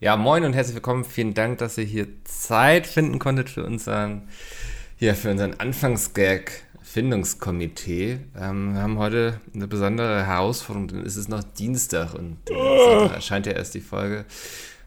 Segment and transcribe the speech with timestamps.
[0.00, 1.04] Ja, moin und herzlich willkommen.
[1.04, 4.28] Vielen Dank, dass ihr hier Zeit finden konntet für unseren,
[5.00, 8.20] ja, für unseren Anfangsgag Findungskomitee.
[8.38, 13.10] Ähm, wir haben heute eine besondere Herausforderung, denn es ist noch Dienstag und oh.
[13.12, 14.24] erscheint ja erst die Folge.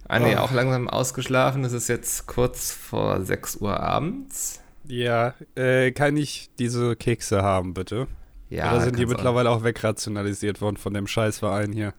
[0.08, 0.40] Anni, oh.
[0.40, 1.66] auch langsam ausgeschlafen.
[1.66, 4.62] Es ist jetzt kurz vor 6 Uhr abends.
[4.86, 8.08] Ja, äh, kann ich diese Kekse haben, bitte?
[8.50, 8.72] Ja.
[8.72, 11.94] Oder sind die mittlerweile auch wegrationalisiert worden von dem Scheißverein hier?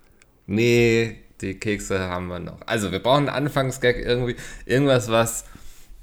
[0.47, 2.59] Nee, die Kekse haben wir noch.
[2.67, 4.37] Also, wir brauchen einen Anfangsgag irgendwie.
[4.65, 5.45] Irgendwas, was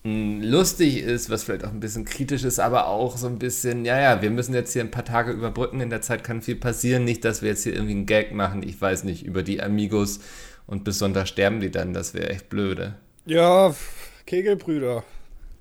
[0.04, 3.84] hm, lustig ist, was vielleicht auch ein bisschen kritisch ist, aber auch so ein bisschen,
[3.84, 5.82] ja, ja, wir müssen jetzt hier ein paar Tage überbrücken.
[5.82, 7.04] In der Zeit kann viel passieren.
[7.04, 10.22] Nicht, dass wir jetzt hier irgendwie einen Gag machen, ich weiß nicht, über die Amigos
[10.68, 11.94] und bis Sonntag sterben die dann.
[11.94, 12.96] Das wäre echt blöde.
[13.26, 13.76] Ja,
[14.26, 15.04] Kegelbrüder.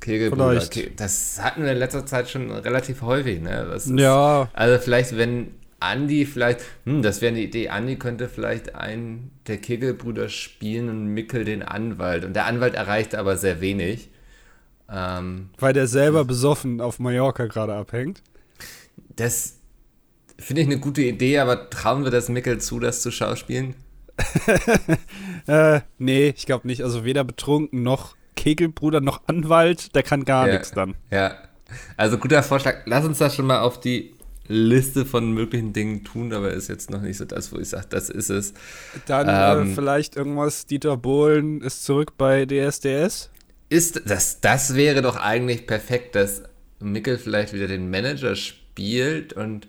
[0.01, 0.63] Kegelbrüder.
[0.65, 0.93] Okay.
[0.95, 3.73] Das hatten wir in letzter Zeit schon relativ häufig, ne?
[3.75, 4.49] Ist, ja.
[4.53, 5.49] Also vielleicht, wenn
[5.81, 11.07] Andi vielleicht, hm, das wäre eine Idee, Andi könnte vielleicht einen der Kegelbrüder spielen und
[11.07, 12.25] Mickel den Anwalt.
[12.25, 14.11] Und der Anwalt erreicht aber sehr wenig.
[14.91, 18.23] Ähm, Weil der selber besoffen auf Mallorca gerade abhängt.
[19.17, 19.59] Das
[20.39, 23.75] finde ich eine gute Idee, aber trauen wir das Mickel zu, das zu schauspielen?
[25.47, 26.83] äh, nee, ich glaube nicht.
[26.83, 30.95] Also weder betrunken noch Kegelbruder noch Anwalt, der kann gar ja, nichts dann.
[31.11, 31.37] Ja,
[31.97, 32.83] also guter Vorschlag.
[32.87, 34.15] Lass uns das schon mal auf die
[34.49, 37.87] Liste von möglichen Dingen tun, aber ist jetzt noch nicht so das, wo ich sage,
[37.91, 38.55] das ist es.
[39.07, 43.31] Dann äh, ähm, äh, vielleicht irgendwas, Dieter Bohlen ist zurück bei DSDS?
[43.69, 46.43] Ist, das, das wäre doch eigentlich perfekt, dass
[46.81, 49.69] Mickel vielleicht wieder den Manager spielt und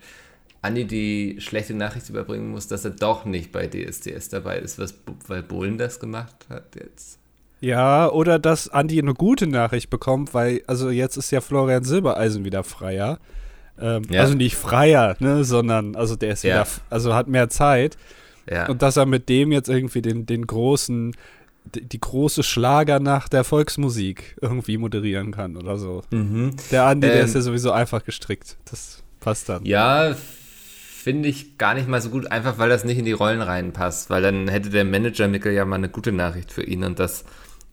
[0.62, 4.94] Andi die schlechte Nachricht überbringen muss, dass er doch nicht bei DSDS dabei ist, was,
[5.26, 7.18] weil Bohlen das gemacht hat jetzt.
[7.60, 12.44] Ja, oder dass Andi eine gute Nachricht bekommt, weil, also jetzt ist ja Florian Silbereisen
[12.44, 13.18] wieder freier.
[13.80, 14.22] Ähm, ja.
[14.22, 16.62] Also nicht freier, ne, sondern, also der ist ja.
[16.62, 17.96] wieder, also hat mehr Zeit.
[18.50, 18.68] Ja.
[18.68, 21.14] Und dass er mit dem jetzt irgendwie den, den großen,
[21.74, 26.02] die, die große Schlagernacht der Volksmusik irgendwie moderieren kann oder so.
[26.10, 26.56] Mhm.
[26.70, 28.56] Der Andi, ähm, der ist ja sowieso einfach gestrickt.
[28.70, 29.64] Das passt dann.
[29.64, 33.40] Ja, finde ich gar nicht mal so gut, einfach weil das nicht in die Rollen
[33.40, 36.98] reinpasst, weil dann hätte der Manager Mickel ja mal eine gute Nachricht für ihn und
[36.98, 37.24] das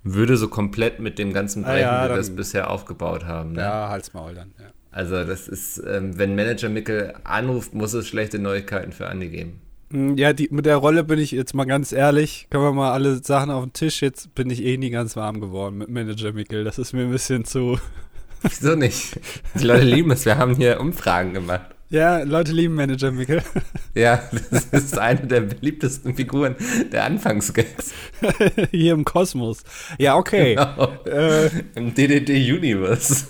[0.03, 3.53] würde so komplett mit dem ganzen Brechen, ah, ja, wie wir das bisher aufgebaut haben.
[3.53, 3.61] Ne?
[3.61, 4.67] Ja, halt's Maul dann, ja.
[4.97, 9.61] Also das ist, ähm, wenn Manager Mickel anruft, muss es schlechte Neuigkeiten für Andi geben.
[9.91, 12.93] Hm, ja, die, mit der Rolle bin ich jetzt mal ganz ehrlich, können wir mal
[12.93, 16.33] alle Sachen auf den Tisch, jetzt bin ich eh nie ganz warm geworden mit Manager
[16.33, 16.63] Mickel.
[16.63, 17.77] Das ist mir ein bisschen zu...
[18.41, 19.19] Wieso nicht?
[19.53, 21.75] Die Leute lieben es, wir haben hier Umfragen gemacht.
[21.91, 23.43] Ja, Leute lieben Manager Mickel.
[23.93, 24.21] Ja,
[24.51, 26.55] das ist eine der beliebtesten Figuren
[26.91, 27.93] der Anfangsgags.
[28.71, 29.63] Hier im Kosmos.
[29.97, 30.53] Ja, okay.
[30.53, 30.91] Genau.
[31.05, 33.25] Äh, Im DDD Universe.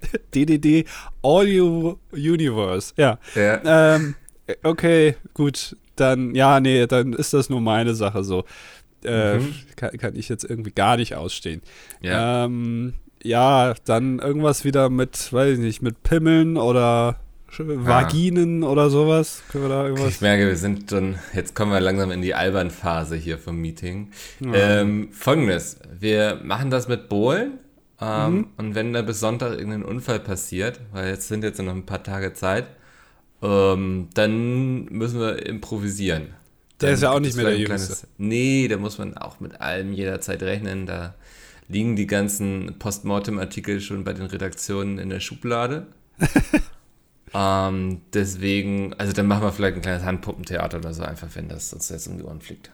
[0.34, 0.86] DDD
[1.22, 2.92] Audio Universe.
[2.96, 3.18] Ja.
[3.34, 3.94] ja.
[3.96, 4.14] Ähm,
[4.62, 5.76] okay, gut.
[5.96, 8.44] Dann, ja, nee, dann ist das nur meine Sache so.
[9.04, 9.54] Äh, mhm.
[9.76, 11.62] kann, kann, ich jetzt irgendwie gar nicht ausstehen.
[12.00, 12.44] Ja.
[12.44, 17.18] Ähm, ja, dann irgendwas wieder mit, weiß ich nicht, mit Pimmeln oder
[17.56, 18.68] Vaginen ah.
[18.68, 19.42] oder sowas?
[19.50, 20.08] Können wir da irgendwas?
[20.08, 24.10] Ich merke, wir sind schon, jetzt kommen wir langsam in die Albern-Phase hier vom Meeting.
[24.40, 24.80] Ja.
[24.80, 27.58] Ähm, Folgendes, wir machen das mit Bohlen
[28.00, 28.46] ähm, mhm.
[28.56, 32.02] und wenn da bis Sonntag irgendein Unfall passiert, weil jetzt sind jetzt noch ein paar
[32.02, 32.68] Tage Zeit,
[33.42, 36.34] ähm, dann müssen wir improvisieren.
[36.80, 38.06] Der dann ist ja auch nicht mehr der Jüngste.
[38.16, 41.14] Nee, da muss man auch mit allem jederzeit rechnen, da
[41.66, 45.88] liegen die ganzen Postmortem-Artikel schon bei den Redaktionen in der Schublade.
[47.34, 51.72] ähm, deswegen, also dann machen wir vielleicht ein kleines Handpuppentheater oder so, einfach wenn das
[51.72, 52.70] uns jetzt um die Ohren fliegt.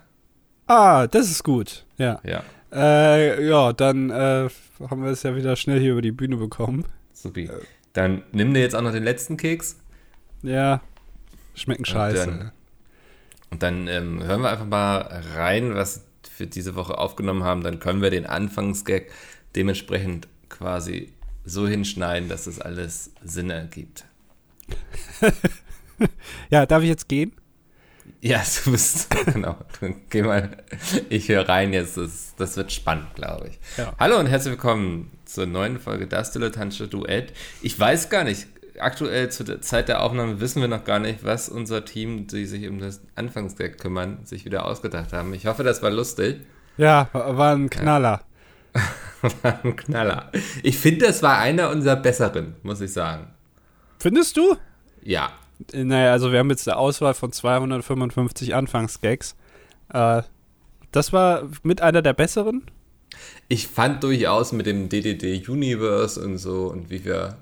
[0.66, 1.84] Ah, das ist gut.
[1.98, 2.20] Ja.
[2.24, 2.42] Ja,
[2.74, 4.48] äh, ja dann äh,
[4.90, 6.84] haben wir es ja wieder schnell hier über die Bühne bekommen.
[7.12, 7.48] Supi.
[7.92, 9.78] Dann nimm dir jetzt auch noch den letzten Keks.
[10.42, 10.82] Ja,
[11.54, 12.30] schmecken scheiße.
[12.30, 12.52] Und dann,
[13.50, 17.78] und dann ähm, hören wir einfach mal rein, was für diese Woche aufgenommen haben, dann
[17.78, 19.06] können wir den Anfangsgag
[19.54, 21.12] dementsprechend quasi
[21.44, 24.04] so hinschneiden, dass es alles Sinn ergibt.
[26.50, 27.32] ja, darf ich jetzt gehen?
[28.24, 29.54] Ja, du bist, genau.
[30.08, 30.56] Geh mal,
[31.10, 33.58] ich höre rein jetzt, das, das wird spannend, glaube ich.
[33.76, 33.92] Ja.
[34.00, 37.34] Hallo und herzlich willkommen zur neuen Folge Das Dilettantische Duett.
[37.60, 38.46] Ich weiß gar nicht,
[38.78, 42.46] aktuell zu der Zeit der Aufnahme wissen wir noch gar nicht, was unser Team, die
[42.46, 45.34] sich um das Anfangsgag kümmern, sich wieder ausgedacht haben.
[45.34, 46.40] Ich hoffe, das war lustig.
[46.78, 48.22] Ja, war ein Knaller.
[48.74, 48.82] Ja.
[49.42, 50.32] war ein Knaller.
[50.62, 53.26] Ich finde, das war einer unserer besseren, muss ich sagen.
[53.98, 54.56] Findest du?
[55.02, 55.30] Ja.
[55.72, 59.36] Naja, also wir haben jetzt eine Auswahl von 255 Anfangsgags.
[59.92, 60.22] Äh,
[60.92, 62.62] das war mit einer der besseren?
[63.48, 67.38] Ich fand durchaus mit dem DDD Universe und so und wie wir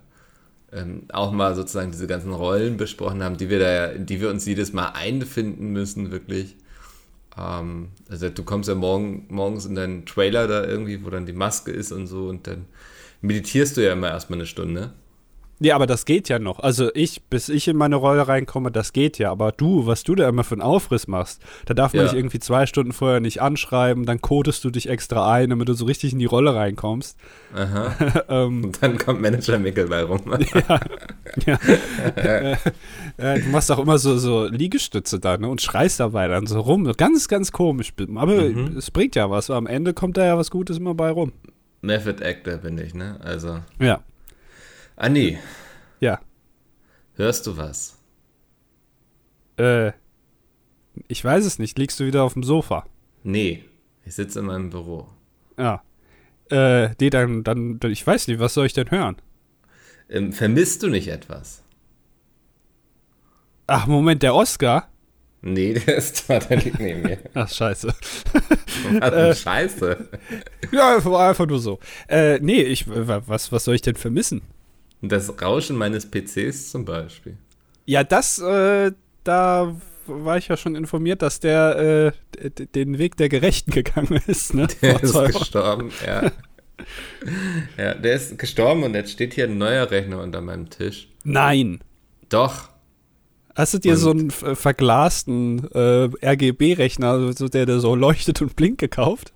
[0.73, 4.47] ähm, auch mal sozusagen diese ganzen Rollen besprochen haben, die wir da, die wir uns
[4.47, 6.57] jedes Mal einfinden müssen, wirklich.
[7.39, 11.33] Ähm, also du kommst ja morgen, morgens in deinen Trailer da irgendwie, wo dann die
[11.33, 12.67] Maske ist und so und dann
[13.21, 14.93] meditierst du ja immer erstmal eine Stunde.
[15.65, 16.59] Ja, aber das geht ja noch.
[16.59, 19.31] Also ich, bis ich in meine Rolle reinkomme, das geht ja.
[19.31, 22.11] Aber du, was du da immer für einen Aufriss machst, da darf man ja.
[22.11, 25.75] dich irgendwie zwei Stunden vorher nicht anschreiben, dann codest du dich extra ein, damit du
[25.75, 27.17] so richtig in die Rolle reinkommst.
[27.55, 28.25] Aha.
[28.29, 30.23] ähm, Und dann kommt Manager Mickel bei rum.
[30.55, 30.81] ja.
[31.47, 31.59] ja.
[32.17, 32.53] äh,
[33.19, 36.59] äh, du machst auch immer so, so Liegestütze da ne, und schreist dabei dann so
[36.59, 36.93] rum.
[36.97, 37.93] Ganz, ganz komisch.
[38.17, 38.77] Aber mhm.
[38.77, 39.49] es bringt ja was.
[39.49, 41.33] Am Ende kommt da ja was Gutes immer bei rum.
[41.83, 43.19] Method Actor bin ich, ne?
[43.23, 43.61] Also.
[43.81, 44.01] Ja.
[45.03, 45.37] Andi.
[45.99, 46.21] Ja.
[47.15, 47.99] Hörst du was?
[49.57, 49.91] Äh.
[51.09, 51.77] Ich weiß es nicht.
[51.77, 52.87] Liegst du wieder auf dem Sofa?
[53.25, 53.65] Nee.
[54.05, 55.09] Ich sitze in meinem Büro.
[55.59, 55.83] Ja.
[56.53, 59.17] Äh, nee, dann, dann, ich weiß nicht, was soll ich denn hören?
[60.09, 61.65] Ähm, vermisst du nicht etwas?
[63.67, 64.89] Ach, Moment, der Oscar?
[65.41, 67.19] Nee, der ist da, der liegt neben mir.
[67.35, 67.89] Ach, scheiße.
[69.01, 70.09] Was äh, Scheiße.
[70.71, 71.81] Ja, einfach nur so.
[72.07, 74.43] Äh, nee, ich, was, was soll ich denn vermissen?
[75.03, 77.37] Das Rauschen meines PCs zum Beispiel.
[77.87, 78.93] Ja, das, äh,
[79.25, 79.75] da
[80.07, 84.55] war ich ja schon informiert, dass der äh, den Weg der Gerechten gegangen ist.
[84.55, 84.69] Ne?
[84.81, 86.31] Der ist gestorben, ja.
[87.77, 91.09] ja, der ist gestorben und jetzt steht hier ein neuer Rechner unter meinem Tisch.
[91.25, 91.81] Nein.
[92.29, 92.71] Doch.
[93.55, 98.57] Hast du dir und so einen verglasten äh, RGB-Rechner, so der, der so leuchtet und
[98.57, 99.33] blinkt, gekauft?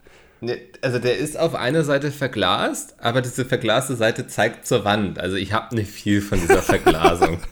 [0.46, 5.18] Ne, also der ist auf einer Seite verglast, aber diese verglaste Seite zeigt zur Wand.
[5.18, 7.38] Also ich habe nicht viel von dieser Verglasung.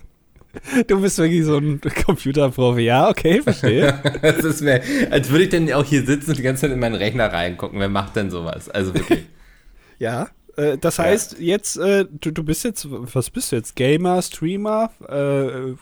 [0.86, 2.82] Du bist wirklich so ein Computerprofi.
[2.82, 3.98] Ja, okay, verstehe.
[4.22, 4.80] das ist mir,
[5.10, 7.80] als würde ich denn auch hier sitzen und die ganze Zeit in meinen Rechner reingucken.
[7.80, 8.68] Wer macht denn sowas?
[8.70, 9.24] Also wirklich.
[9.98, 11.56] ja, äh, das heißt, ja.
[11.56, 13.74] jetzt, äh, du, du bist jetzt, was bist du jetzt?
[13.74, 14.92] Gamer, Streamer?
[15.08, 15.76] Äh, äh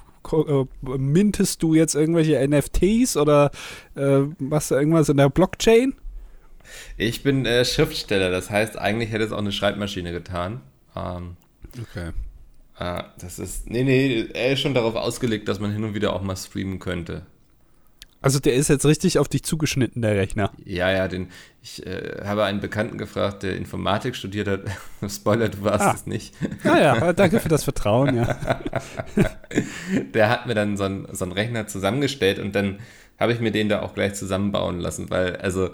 [0.83, 3.51] mintest du jetzt irgendwelche NFTs oder
[3.95, 5.93] äh, machst du irgendwas in der Blockchain?
[6.97, 10.61] Ich bin äh, Schriftsteller, das heißt, eigentlich hätte es auch eine Schreibmaschine getan.
[10.97, 11.37] Ähm,
[11.81, 12.11] okay.
[12.79, 16.13] Äh, das ist, nee, nee, er ist schon darauf ausgelegt, dass man hin und wieder
[16.15, 17.27] auch mal streamen könnte.
[18.23, 20.53] Also der ist jetzt richtig auf dich zugeschnitten, der Rechner.
[20.65, 21.29] Ja, ja, den,
[21.61, 24.61] ich äh, habe einen Bekannten gefragt, der Informatik studiert hat.
[25.11, 25.93] Spoiler, du warst ah.
[25.93, 26.33] es nicht.
[26.63, 28.61] Ah ja, danke für das Vertrauen, ja.
[30.15, 32.79] der hat mir dann so einen, so einen Rechner zusammengestellt und dann
[33.19, 35.71] habe ich mir den da auch gleich zusammenbauen lassen, weil, also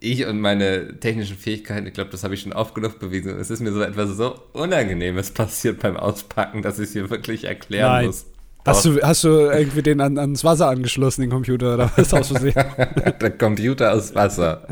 [0.00, 3.38] ich und meine technischen Fähigkeiten, ich glaube, das habe ich schon oft genug bewiesen.
[3.38, 7.44] Es ist mir so etwas so Unangenehmes passiert beim Auspacken, dass ich es hier wirklich
[7.44, 8.06] erklären Nein.
[8.06, 8.26] muss.
[8.64, 12.28] Hast du, hast du irgendwie den an, ans Wasser angeschlossen, den Computer, oder was aus
[12.28, 12.52] Versehen?
[13.20, 14.66] Der Computer aus Wasser.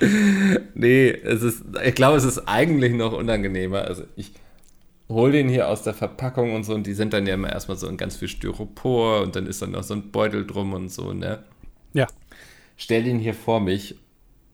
[0.74, 3.82] nee, es ist, ich glaube, es ist eigentlich noch unangenehmer.
[3.82, 4.32] Also ich
[5.10, 7.76] hole den hier aus der Verpackung und so und die sind dann ja immer erstmal
[7.76, 10.90] so in ganz viel Styropor und dann ist dann noch so ein Beutel drum und
[10.90, 11.40] so, ne?
[11.92, 12.06] Ja
[12.80, 13.94] stell ihn hier vor mich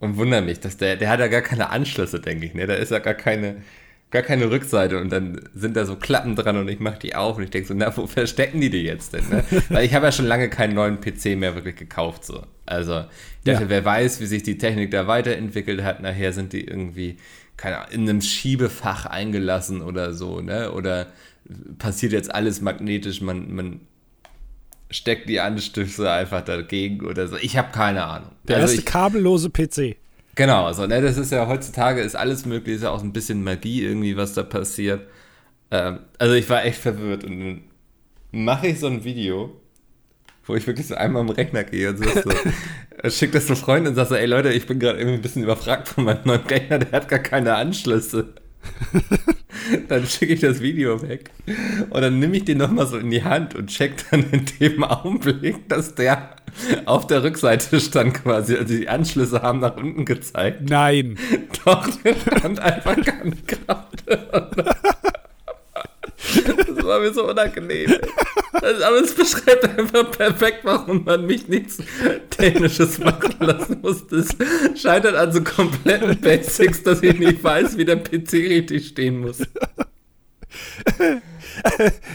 [0.01, 2.67] und wundere mich, dass der, der hat ja gar keine Anschlüsse, denke ich, ne?
[2.67, 3.63] Da ist ja gar keine,
[4.11, 7.37] gar keine Rückseite und dann sind da so Klappen dran und ich mache die auf
[7.37, 9.29] und ich denke so, na, wo verstecken die die jetzt denn?
[9.29, 9.45] Ne?
[9.69, 12.43] Weil ich habe ja schon lange keinen neuen PC mehr wirklich gekauft, so.
[12.67, 13.69] Also, ich dachte, ja.
[13.69, 17.19] wer weiß, wie sich die Technik da weiterentwickelt hat, nachher sind die irgendwie,
[17.57, 20.73] keine Ahnung, in einem Schiebefach eingelassen oder so, ne?
[20.73, 21.07] Oder
[21.79, 23.81] passiert jetzt alles magnetisch, man, man
[24.97, 27.37] steckt die Anstifte einfach dagegen oder so.
[27.37, 28.31] Ich habe keine Ahnung.
[28.49, 29.97] Der also erste ich, kabellose PC.
[30.35, 33.43] Genau, also ne, das ist ja heutzutage ist alles möglich, ist ja auch ein bisschen
[33.43, 35.07] Magie irgendwie, was da passiert.
[35.71, 37.63] Ähm, also ich war echt verwirrt und dann
[38.33, 39.61] mache ich so ein Video,
[40.45, 43.89] wo ich wirklich so einmal am Rechner gehe und so, so schick das zu Freunden
[43.89, 46.47] und sag so, ey Leute, ich bin gerade irgendwie ein bisschen überfragt von meinem neuen
[46.47, 48.35] Rechner, der hat gar keine Anschlüsse.
[49.89, 51.31] dann schicke ich das Video weg
[51.91, 54.85] und dann nehme ich den nochmal so in die Hand und check dann in dem
[54.85, 56.37] Augenblick, dass der
[56.87, 58.57] auf der Rückseite stand quasi.
[58.57, 60.69] Also die Anschlüsse haben nach unten gezeigt.
[60.69, 61.19] Nein.
[61.65, 64.77] Doch, der stand einfach ganz gerade.
[66.35, 67.95] Das war mir so unangenehm.
[68.53, 71.79] Aber es beschreibt einfach perfekt, warum man mich nichts
[72.31, 74.07] Technisches machen lassen muss.
[74.09, 74.37] Das
[74.81, 79.39] scheitert an so kompletten Basics, dass ich nicht weiß, wie der PC richtig stehen muss.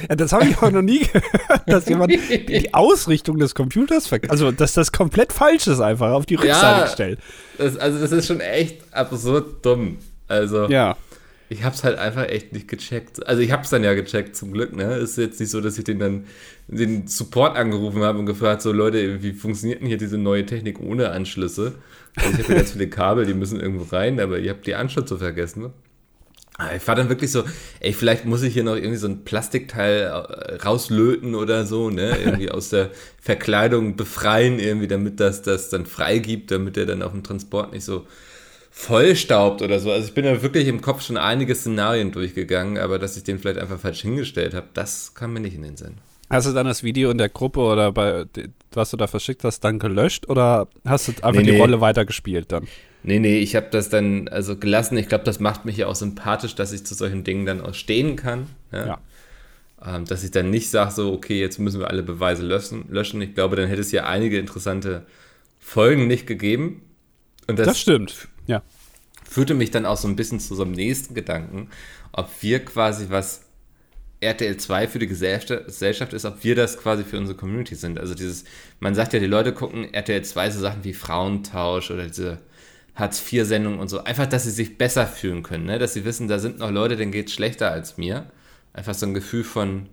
[0.09, 4.51] Ja, das habe ich auch noch nie gehört, dass jemand die Ausrichtung des Computers, also
[4.51, 7.19] dass das komplett falsch ist, einfach auf die Rückseite ja, stellt.
[7.57, 9.97] Das, also das ist schon echt absurd dumm.
[10.27, 10.95] Also ja
[11.51, 13.27] ich habe es halt einfach echt nicht gecheckt.
[13.27, 14.73] Also ich habe es dann ja gecheckt, zum Glück.
[14.73, 16.25] Ne, ist jetzt nicht so, dass ich den dann
[16.69, 20.79] den Support angerufen habe und gefragt so Leute, wie funktioniert denn hier diese neue Technik
[20.79, 21.73] ohne Anschlüsse?
[22.15, 25.17] Also ich habe ganz viele Kabel, die müssen irgendwo rein, aber ihr habt die Anschlüsse
[25.17, 25.63] vergessen.
[25.63, 25.73] Ne?
[26.77, 27.43] Ich war dann wirklich so,
[27.81, 32.17] ey, vielleicht muss ich hier noch irgendwie so ein Plastikteil äh, rauslöten oder so, ne?
[32.23, 37.11] Irgendwie aus der Verkleidung befreien, irgendwie, damit das das dann freigibt, damit er dann auf
[37.11, 38.05] dem Transport nicht so
[38.71, 39.91] vollstaubt oder so.
[39.91, 43.37] Also ich bin da wirklich im Kopf schon einige Szenarien durchgegangen, aber dass ich den
[43.37, 45.97] vielleicht einfach falsch hingestellt habe, das kam mir nicht in den Sinn.
[46.29, 48.25] Hast du dann das Video in der Gruppe oder bei
[48.73, 51.59] was du da verschickt hast, dann gelöscht oder hast du einfach nee, die nee.
[51.59, 52.67] Rolle weitergespielt dann?
[53.03, 54.97] Nee, nee, ich habe das dann also gelassen.
[54.97, 57.73] Ich glaube, das macht mich ja auch sympathisch, dass ich zu solchen Dingen dann auch
[57.73, 58.47] stehen kann.
[58.71, 58.85] Ja.
[58.85, 59.01] ja.
[59.83, 63.21] Ähm, dass ich dann nicht sage, so, okay, jetzt müssen wir alle Beweise löschen, löschen.
[63.21, 65.05] Ich glaube, dann hätte es ja einige interessante
[65.59, 66.83] Folgen nicht gegeben.
[67.47, 68.61] Und das, das stimmt, ja.
[69.29, 71.69] Führte mich dann auch so ein bisschen zu so einem nächsten Gedanken,
[72.11, 73.45] ob wir quasi was
[74.21, 77.99] RTL 2 für die Gesellschaft ist, ob wir das quasi für unsere Community sind.
[77.99, 78.43] Also dieses,
[78.79, 82.37] man sagt ja, die Leute gucken RTL 2 so Sachen wie Frauentausch oder diese
[82.95, 84.03] Hartz-IV-Sendungen und so.
[84.03, 85.79] Einfach, dass sie sich besser fühlen können, ne?
[85.79, 88.27] dass sie wissen, da sind noch Leute, denen geht es schlechter als mir.
[88.73, 89.89] Einfach so ein Gefühl von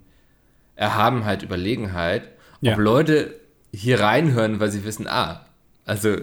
[0.77, 2.29] Erhabenheit, Überlegenheit.
[2.61, 2.75] Ja.
[2.75, 3.35] Ob Leute
[3.73, 5.47] hier reinhören, weil sie wissen, ah,
[5.87, 6.17] also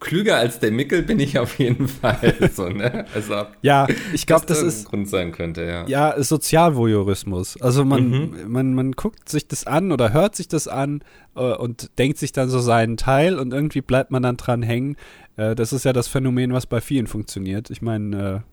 [0.00, 2.34] klüger als der Mickel bin ich auf jeden Fall.
[2.54, 3.04] So, ne?
[3.14, 5.86] also, ja, ich glaube, das, das ist Grund sein könnte, ja.
[5.86, 7.60] Ja, Sozialvoyeurismus.
[7.60, 8.34] Also man, mhm.
[8.46, 11.02] man, man guckt sich das an oder hört sich das an
[11.36, 14.96] äh, und denkt sich dann so seinen Teil und irgendwie bleibt man dann dran hängen.
[15.36, 17.70] Äh, das ist ja das Phänomen, was bei vielen funktioniert.
[17.70, 18.44] Ich meine,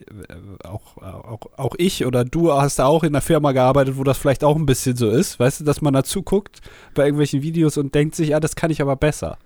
[0.00, 4.04] äh, auch, auch, auch ich oder du hast da auch in einer Firma gearbeitet, wo
[4.04, 6.60] das vielleicht auch ein bisschen so ist, weißt du, dass man dazu guckt
[6.94, 9.38] bei irgendwelchen Videos und denkt sich, ja, das kann ich aber besser.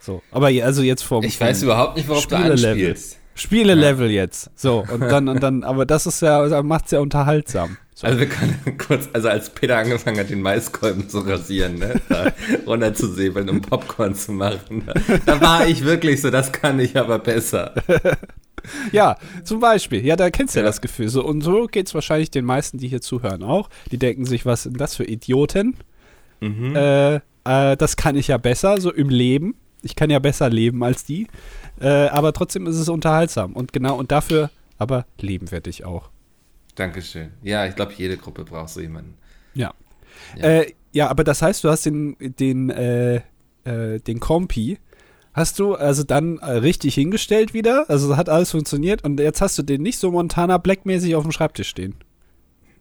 [0.00, 1.24] So, aber also jetzt vom.
[1.24, 3.18] Ich weiß überhaupt nicht, worauf du anspielst.
[3.38, 4.22] Spiele-Level ja.
[4.22, 4.50] jetzt.
[4.56, 7.76] So, und dann, und dann, aber das ist ja, macht es ja unterhaltsam.
[7.94, 8.06] So.
[8.06, 12.32] Also wir können kurz, also als Peter angefangen hat, den Maiskolben zu rasieren, ne, da
[12.66, 14.94] runter zu säbeln, um Popcorn zu machen, da,
[15.26, 17.74] da war ich wirklich so, das kann ich aber besser.
[18.92, 20.04] ja, zum Beispiel.
[20.04, 21.08] Ja, da kennst du ja, ja das Gefühl.
[21.08, 23.68] So, und so geht es wahrscheinlich den meisten, die hier zuhören, auch.
[23.90, 25.76] Die denken sich, was sind das für Idioten?
[26.40, 26.76] Mhm.
[26.76, 29.54] Äh, äh, das kann ich ja besser, so im Leben.
[29.82, 31.28] Ich kann ja besser leben als die.
[31.80, 33.52] Äh, aber trotzdem ist es unterhaltsam.
[33.52, 36.10] Und genau, und dafür aber leben wir dich auch.
[36.74, 37.30] Dankeschön.
[37.42, 39.14] Ja, ich glaube, jede Gruppe braucht so jemanden.
[39.54, 39.74] Ja.
[40.36, 40.44] Ja.
[40.44, 43.16] Äh, ja, aber das heißt, du hast den, den, äh,
[43.64, 44.78] äh, den Kompi,
[45.32, 47.90] hast du also dann äh, richtig hingestellt wieder?
[47.90, 51.32] Also hat alles funktioniert und jetzt hast du den nicht so Montana Black-mäßig auf dem
[51.32, 51.94] Schreibtisch stehen.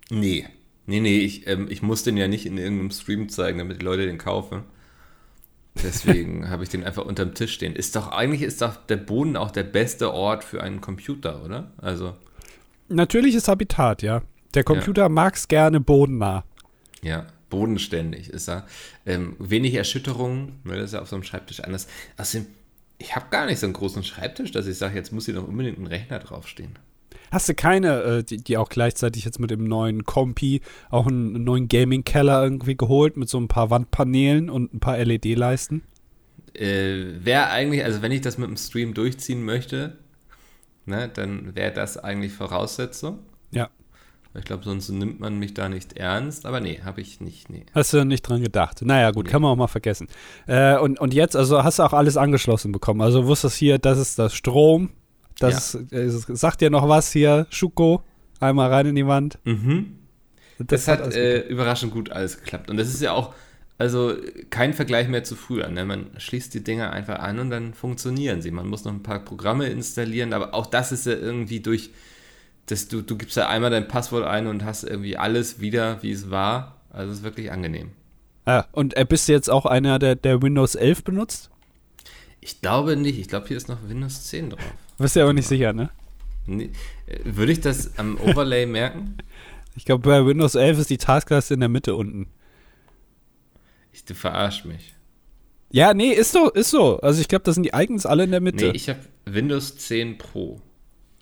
[0.10, 0.46] Nee.
[0.86, 3.86] Nee, nee, ich, ähm, ich muss den ja nicht in irgendeinem Stream zeigen, damit die
[3.86, 4.64] Leute den kaufen.
[5.84, 7.76] Deswegen habe ich den einfach unterm Tisch stehen.
[7.76, 11.72] Ist doch, eigentlich ist doch der Boden auch der beste Ort für einen Computer, oder?
[11.78, 12.16] Also.
[12.90, 14.22] Natürliches Habitat, ja.
[14.54, 15.10] Der Computer ja.
[15.10, 16.44] mag es gerne bodennah.
[17.02, 18.66] Ja, bodenständig ist er.
[19.06, 21.88] Ähm, wenig Erschütterung, ne, das ist ja auf so einem Schreibtisch anders.
[22.18, 22.48] Außerdem,
[22.98, 25.48] ich habe gar nicht so einen großen Schreibtisch, dass ich sage, jetzt muss hier noch
[25.48, 26.80] unbedingt ein Rechner draufstehen.
[27.32, 31.36] Hast du keine, äh, die, die, auch gleichzeitig jetzt mit dem neuen Kompi auch einen,
[31.36, 35.84] einen neuen Gaming-Keller irgendwie geholt mit so ein paar Wandpaneelen und ein paar LED-Leisten?
[36.54, 39.98] Äh, wäre eigentlich, also wenn ich das mit dem Stream durchziehen möchte,
[40.86, 43.20] ne, dann wäre das eigentlich Voraussetzung.
[43.52, 43.70] Ja.
[44.38, 46.46] Ich glaube, sonst nimmt man mich da nicht ernst.
[46.46, 47.50] Aber nee, habe ich nicht.
[47.50, 47.66] Nee.
[47.74, 48.82] Hast du nicht dran gedacht?
[48.84, 49.32] Naja, gut, nee.
[49.32, 50.08] kann man auch mal vergessen.
[50.46, 53.02] Äh, und, und jetzt, also hast du auch alles angeschlossen bekommen.
[53.02, 54.92] Also wusstest hier, das ist das Strom.
[55.40, 55.98] Das ja.
[55.98, 58.04] äh, sagt dir noch was hier, Schuko.
[58.40, 59.40] Einmal rein in die Wand.
[59.46, 59.98] Mhm.
[60.60, 62.70] Das, das, hat, äh, überraschend gut alles geklappt.
[62.70, 63.34] Und das ist ja auch,
[63.78, 64.16] also
[64.50, 65.70] kein Vergleich mehr zu früher.
[65.70, 65.86] Ne?
[65.86, 68.52] Man schließt die Dinger einfach an und dann funktionieren sie.
[68.52, 71.92] Man muss noch ein paar Programme installieren, aber auch das ist ja irgendwie durch,
[72.66, 76.12] das, du, du gibst ja einmal dein Passwort ein und hast irgendwie alles wieder, wie
[76.12, 76.78] es war.
[76.90, 77.92] Also es ist wirklich angenehm.
[78.46, 81.52] Ah, und äh, bist du jetzt auch einer, der, der Windows 11 benutzt?
[82.40, 83.20] Ich glaube nicht.
[83.20, 84.74] Ich glaube, hier ist noch Windows 10 drauf.
[84.98, 85.90] Bist du ja auch nicht sicher, ne?
[86.46, 86.72] Nee.
[87.24, 89.18] Würde ich das am Overlay merken?
[89.76, 92.28] Ich glaube, bei Windows 11 ist die Taskleiste in der Mitte unten.
[93.92, 94.96] Ich, du verarsch mich.
[95.70, 97.00] Ja, nee, ist so, ist so.
[97.02, 98.68] Also ich glaube, das sind die Icons alle in der Mitte.
[98.68, 100.62] Nee, ich habe Windows 10 Pro.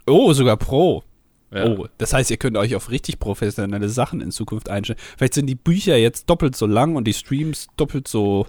[0.05, 1.03] Oh, sogar Pro.
[1.51, 1.65] Ja.
[1.67, 4.99] Oh, das heißt, ihr könnt euch auf richtig professionelle Sachen in Zukunft einstellen.
[5.17, 8.47] Vielleicht sind die Bücher jetzt doppelt so lang und die Streams doppelt so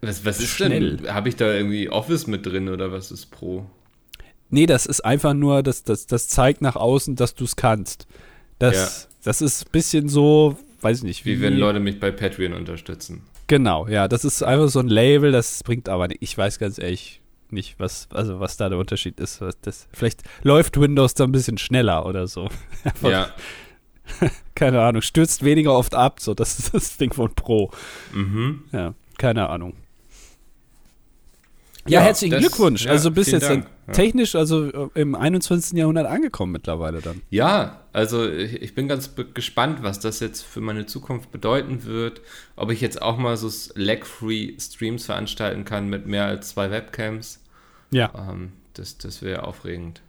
[0.00, 0.96] was, was ist schnell.
[0.96, 1.14] denn?
[1.14, 3.68] Habe ich da irgendwie Office mit drin oder was ist Pro?
[4.50, 8.06] Nee, das ist einfach nur, das, das, das zeigt nach außen, dass du es kannst.
[8.58, 9.08] Das, ja.
[9.24, 11.24] das ist ein bisschen so, weiß ich nicht.
[11.24, 13.22] Wie, wie wenn Leute mich bei Patreon unterstützen.
[13.46, 16.22] Genau, ja, das ist einfach so ein Label, das bringt aber nicht.
[16.22, 19.42] Ich weiß ganz ehrlich nicht, was, also was da der Unterschied ist.
[19.62, 22.48] Das, vielleicht läuft Windows da ein bisschen schneller oder so.
[23.02, 23.28] ja.
[24.54, 27.70] keine Ahnung, stürzt weniger oft ab, so das ist das Ding von Pro.
[28.12, 28.64] Mhm.
[28.72, 29.74] Ja, keine Ahnung.
[31.88, 32.84] Ja, ja herzlichen das, Glückwunsch.
[32.84, 33.50] Ja, also bist jetzt
[33.92, 35.76] technisch also äh, im 21.
[35.76, 37.22] Jahrhundert angekommen mittlerweile dann.
[37.30, 42.20] Ja, also ich, ich bin ganz gespannt, was das jetzt für meine Zukunft bedeuten wird.
[42.56, 47.42] Ob ich jetzt auch mal so lag-free Streams veranstalten kann mit mehr als zwei Webcams.
[47.90, 48.12] Ja.
[48.30, 50.02] Ähm, das das wäre aufregend.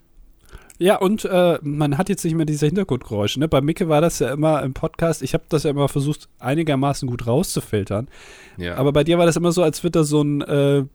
[0.82, 3.38] Ja, und äh, man hat jetzt nicht mehr diese Hintergrundgeräusche.
[3.42, 3.50] Ne?
[3.50, 7.08] Bei Micke war das ja immer im Podcast, ich habe das ja immer versucht, einigermaßen
[7.10, 8.08] gut rauszufiltern.
[8.56, 8.76] Ja.
[8.76, 10.86] Aber bei dir war das immer so, als würde da so ein äh,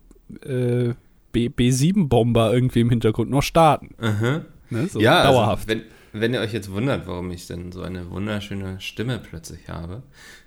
[0.45, 0.95] äh,
[1.35, 3.95] B7-Bomber irgendwie im Hintergrund noch starten.
[4.71, 4.89] Ne?
[4.89, 5.69] So ja, also dauerhaft.
[5.69, 9.69] Also, wenn, wenn ihr euch jetzt wundert, warum ich denn so eine wunderschöne Stimme plötzlich
[9.69, 10.03] habe,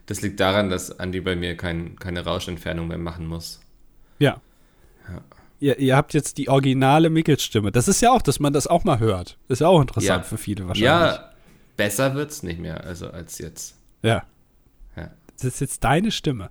[0.05, 3.59] das liegt daran, dass Andy bei mir kein, keine Rauschentfernung mehr machen muss.
[4.19, 4.41] Ja.
[5.09, 5.21] Ja
[5.59, 7.71] ihr, ihr habt jetzt die originale Mickels-Stimme.
[7.71, 9.37] Das ist ja auch, dass man das auch mal hört.
[9.47, 10.27] Ist ja auch interessant ja.
[10.27, 10.85] für viele wahrscheinlich.
[10.85, 11.31] Ja,
[11.75, 13.75] besser wird's nicht mehr, also als jetzt.
[14.03, 14.23] Ja.
[14.95, 15.11] ja.
[15.33, 16.49] Das ist jetzt deine Stimme.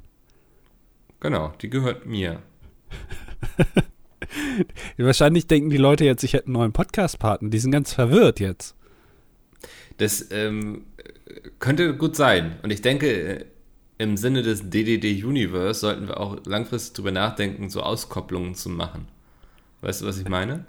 [1.20, 2.42] Genau, die gehört mir.
[4.98, 7.50] Wahrscheinlich denken die Leute jetzt, ich hätte einen neuen Podcast-Partner.
[7.50, 8.74] Die sind ganz verwirrt jetzt.
[9.98, 10.84] Das ähm,
[11.58, 12.56] könnte gut sein.
[12.62, 13.46] Und ich denke,
[13.98, 19.08] im Sinne des DDD Universe sollten wir auch langfristig darüber nachdenken, so Auskopplungen zu machen.
[19.80, 20.66] Weißt du, was ich meine?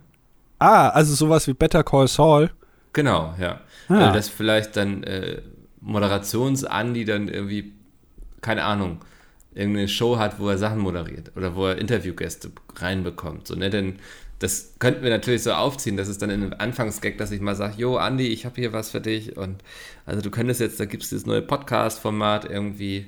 [0.59, 2.51] Ah, also sowas wie Better Call Saul.
[2.93, 3.61] Genau, ja.
[3.89, 3.95] Ah.
[3.95, 5.41] Also, dass vielleicht dann äh,
[5.81, 7.73] Moderations-Andi dann irgendwie,
[8.41, 8.99] keine Ahnung,
[9.57, 13.47] irgendeine Show hat, wo er Sachen moderiert oder wo er Interviewgäste reinbekommt.
[13.47, 13.69] So, ne?
[13.69, 13.97] Denn
[14.39, 17.55] das könnten wir natürlich so aufziehen, dass es dann in einem Anfangsgag, dass ich mal
[17.55, 19.35] sage, jo, Andi, ich habe hier was für dich.
[19.35, 19.63] Und
[20.05, 23.07] also du könntest jetzt, da gibt es dieses neue Podcast-Format irgendwie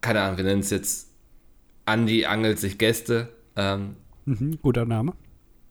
[0.00, 1.08] keine Ahnung, wir nennen es jetzt
[1.86, 3.28] Andi angelt sich Gäste.
[3.56, 3.96] Ähm,
[4.26, 5.14] mhm, guter Name.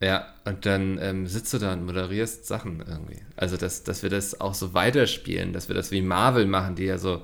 [0.01, 3.19] Ja, und dann ähm, sitzt du da und moderierst Sachen irgendwie.
[3.35, 6.85] Also, dass, dass wir das auch so weiterspielen, dass wir das wie Marvel machen, die
[6.85, 7.23] ja so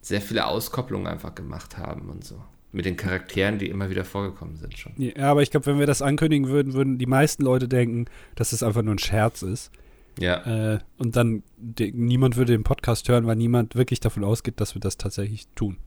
[0.00, 2.42] sehr viele Auskopplungen einfach gemacht haben und so.
[2.70, 4.92] Mit den Charakteren, die immer wieder vorgekommen sind schon.
[4.96, 8.52] Ja, aber ich glaube, wenn wir das ankündigen würden, würden die meisten Leute denken, dass
[8.52, 9.70] es einfach nur ein Scherz ist.
[10.18, 10.74] Ja.
[10.74, 11.42] Äh, und dann
[11.78, 15.78] niemand würde den Podcast hören, weil niemand wirklich davon ausgeht, dass wir das tatsächlich tun.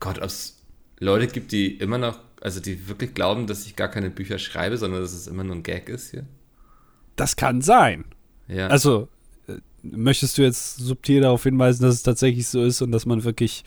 [0.00, 0.62] Gott, ob es
[0.98, 4.76] Leute gibt, die immer noch, also die wirklich glauben, dass ich gar keine Bücher schreibe,
[4.76, 6.26] sondern dass es immer nur ein Gag ist hier?
[7.16, 8.04] Das kann sein.
[8.48, 8.66] Ja.
[8.66, 9.08] Also,
[9.92, 13.64] möchtest du jetzt subtil darauf hinweisen, dass es tatsächlich so ist und dass man wirklich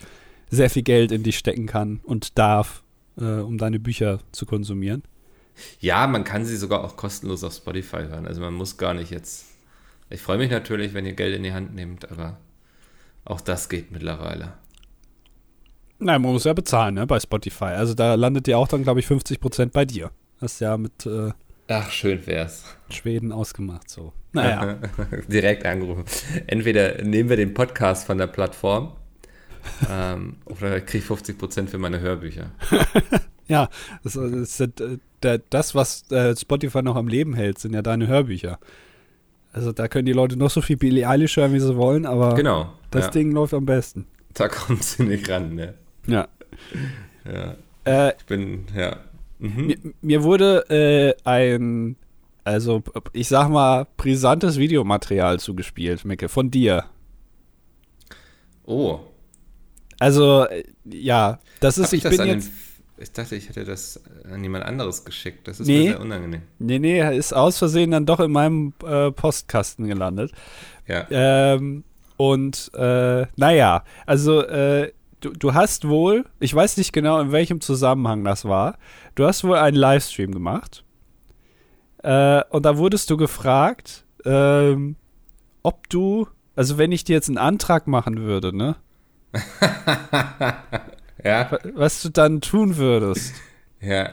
[0.50, 2.82] sehr viel Geld in dich stecken kann und darf,
[3.18, 5.02] äh, um deine Bücher zu konsumieren?
[5.80, 8.26] Ja, man kann sie sogar auch kostenlos auf Spotify hören.
[8.26, 9.46] Also man muss gar nicht jetzt.
[10.10, 12.38] Ich freue mich natürlich, wenn ihr Geld in die Hand nehmt, aber
[13.24, 14.54] auch das geht mittlerweile.
[15.98, 17.64] Nein, man muss ja bezahlen, ne, bei Spotify.
[17.64, 20.10] Also da landet ja auch dann, glaube ich, 50 Prozent bei dir.
[20.40, 21.32] Das ist ja mit äh,
[21.70, 22.64] Ach, schön wär's.
[22.88, 24.14] Schweden ausgemacht, so.
[24.32, 24.78] Naja.
[25.28, 26.04] Direkt angerufen.
[26.46, 28.92] Entweder nehmen wir den Podcast von der Plattform
[29.90, 32.52] ähm, oder kriege ich 50 Prozent für meine Hörbücher.
[33.48, 33.68] ja,
[34.02, 34.18] das,
[35.20, 38.58] das, das was äh, Spotify noch am Leben hält, sind ja deine Hörbücher.
[39.52, 42.34] Also da können die Leute noch so viel Billie Eilish hören, wie sie wollen, aber
[42.34, 43.10] genau, das ja.
[43.10, 44.06] Ding läuft am besten.
[44.32, 45.74] Da kommt sie nicht ran, ne?
[46.06, 46.28] Ja.
[47.30, 47.56] Ja.
[47.84, 48.96] Äh, ich bin, ja.
[49.38, 49.66] Mhm.
[49.66, 51.96] Mir, mir, wurde äh, ein,
[52.44, 56.84] also ich sag mal, brisantes Videomaterial zugespielt, Micke, von dir.
[58.64, 59.00] Oh.
[60.00, 62.50] Also, äh, ja, das ist, ich, ich bin jetzt.
[62.98, 65.48] ich dachte, ich hätte das an jemand anderes geschickt.
[65.48, 66.42] Das ist nee, mir sehr unangenehm.
[66.58, 70.32] Nee, nee, ist aus Versehen dann doch in meinem äh, Postkasten gelandet.
[70.86, 71.06] Ja.
[71.10, 71.84] Ähm,
[72.16, 77.60] und äh, naja, also äh, du, du hast wohl, ich weiß nicht genau, in welchem
[77.60, 78.78] Zusammenhang das war,
[79.14, 80.84] du hast wohl einen Livestream gemacht.
[82.02, 84.96] Äh, und da wurdest du gefragt, ähm,
[85.62, 88.76] ob du, also wenn ich dir jetzt einen Antrag machen würde, ne?
[91.24, 91.50] ja.
[91.74, 93.34] Was du dann tun würdest.
[93.80, 94.12] Ja.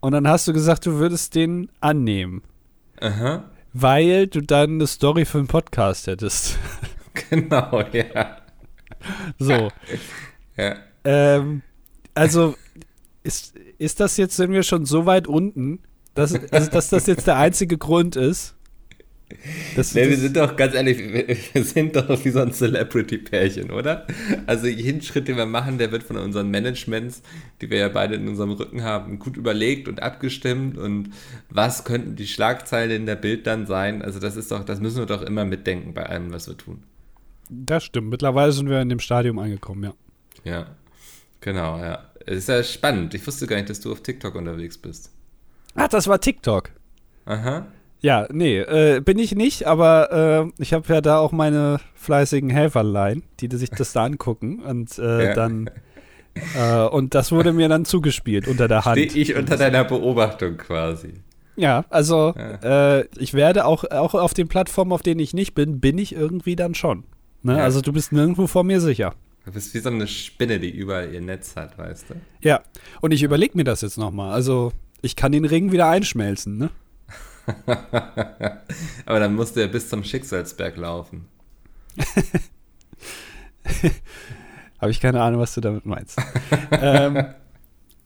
[0.00, 2.42] Und dann hast du gesagt, du würdest den annehmen.
[3.00, 3.44] Aha.
[3.72, 6.58] Weil du dann eine Story für einen Podcast hättest.
[7.30, 8.38] Genau, ja.
[9.38, 9.70] So.
[10.56, 10.76] ja.
[11.04, 11.62] Ähm,
[12.14, 12.54] also,
[13.22, 15.80] ist, ist das jetzt, sind wir schon so weit unten,
[16.14, 18.54] dass, also, dass das jetzt der einzige Grund ist?
[19.74, 20.98] Das, nee, wir sind doch ganz ehrlich,
[21.52, 24.06] wir sind doch wie so ein Celebrity-Pärchen, oder?
[24.46, 27.22] Also jeden Schritt, den wir machen, der wird von unseren Managements,
[27.60, 31.10] die wir ja beide in unserem Rücken haben, gut überlegt und abgestimmt und
[31.50, 34.02] was könnten die Schlagzeilen in der Bild dann sein?
[34.02, 36.82] Also das ist doch, das müssen wir doch immer mitdenken bei allem, was wir tun.
[37.48, 38.10] Das stimmt.
[38.10, 39.94] Mittlerweile sind wir in dem Stadium angekommen, ja.
[40.44, 40.66] Ja,
[41.40, 42.04] genau, ja.
[42.26, 43.14] Es ist ja spannend.
[43.14, 45.10] Ich wusste gar nicht, dass du auf TikTok unterwegs bist.
[45.74, 46.70] Ach, das war TikTok.
[47.26, 47.66] Aha.
[48.00, 52.50] Ja, nee, äh, bin ich nicht, aber äh, ich habe ja da auch meine fleißigen
[52.50, 55.34] Helferlein, die sich das da angucken und äh, ja.
[55.34, 55.70] dann
[56.58, 58.98] äh, und das wurde mir dann zugespielt unter der Hand.
[58.98, 61.14] Stehe ich unter deiner Beobachtung quasi.
[61.56, 62.98] Ja, also ja.
[62.98, 66.14] Äh, ich werde auch, auch auf den Plattformen, auf denen ich nicht bin, bin ich
[66.14, 67.04] irgendwie dann schon.
[67.44, 67.58] Ne?
[67.58, 67.64] Ja.
[67.64, 69.14] Also du bist nirgendwo vor mir sicher.
[69.44, 72.14] Du bist wie so eine Spinne, die überall ihr Netz hat, weißt du?
[72.40, 72.62] Ja,
[73.02, 74.32] und ich überlege mir das jetzt nochmal.
[74.32, 76.70] Also ich kann den Ring wieder einschmelzen, ne?
[79.04, 81.26] Aber dann musst du ja bis zum Schicksalsberg laufen.
[84.80, 86.18] Habe ich keine Ahnung, was du damit meinst.
[86.70, 87.26] ähm,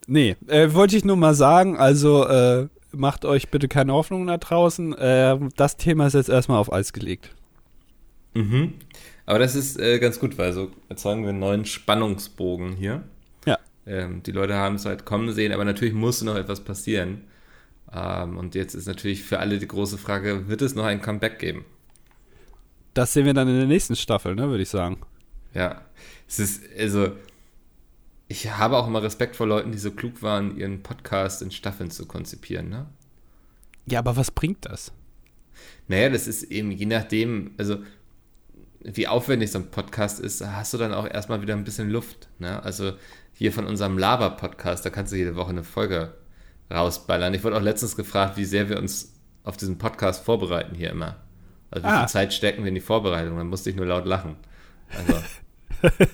[0.09, 4.39] nee, äh, wollte ich nur mal sagen, also äh, macht euch bitte keine Hoffnung da
[4.39, 4.93] draußen.
[4.95, 7.31] Äh, das Thema ist jetzt erstmal auf Eis gelegt.
[8.35, 8.75] Mhm.
[9.29, 13.03] Aber das ist äh, ganz gut, weil so erzeugen wir einen neuen Spannungsbogen hier.
[13.45, 13.59] Ja.
[13.85, 17.25] Ähm, die Leute haben es halt kommen sehen, aber natürlich musste noch etwas passieren.
[17.93, 21.39] Ähm, und jetzt ist natürlich für alle die große Frage, wird es noch ein Comeback
[21.39, 21.67] geben?
[22.95, 24.97] Das sehen wir dann in der nächsten Staffel, ne, würde ich sagen.
[25.53, 25.83] Ja.
[26.27, 27.11] Es ist, also,
[28.29, 31.91] ich habe auch immer Respekt vor Leuten, die so klug waren, ihren Podcast in Staffeln
[31.91, 32.87] zu konzipieren, ne?
[33.85, 34.91] Ja, aber was bringt das?
[35.87, 37.83] Naja, das ist eben je nachdem, also
[38.81, 42.29] wie aufwendig so ein Podcast ist, hast du dann auch erstmal wieder ein bisschen Luft.
[42.39, 42.63] Ne?
[42.63, 42.93] Also
[43.33, 46.15] hier von unserem Lava-Podcast, da kannst du jede Woche eine Folge
[46.71, 47.35] rausballern.
[47.35, 49.15] Ich wurde auch letztens gefragt, wie sehr wir uns
[49.45, 51.17] auf diesen Podcast vorbereiten hier immer.
[51.71, 52.01] Also wie ah.
[52.01, 53.37] viel Zeit stecken wir in die Vorbereitung?
[53.37, 54.37] Dann musste ich nur laut lachen.
[54.97, 55.23] Also.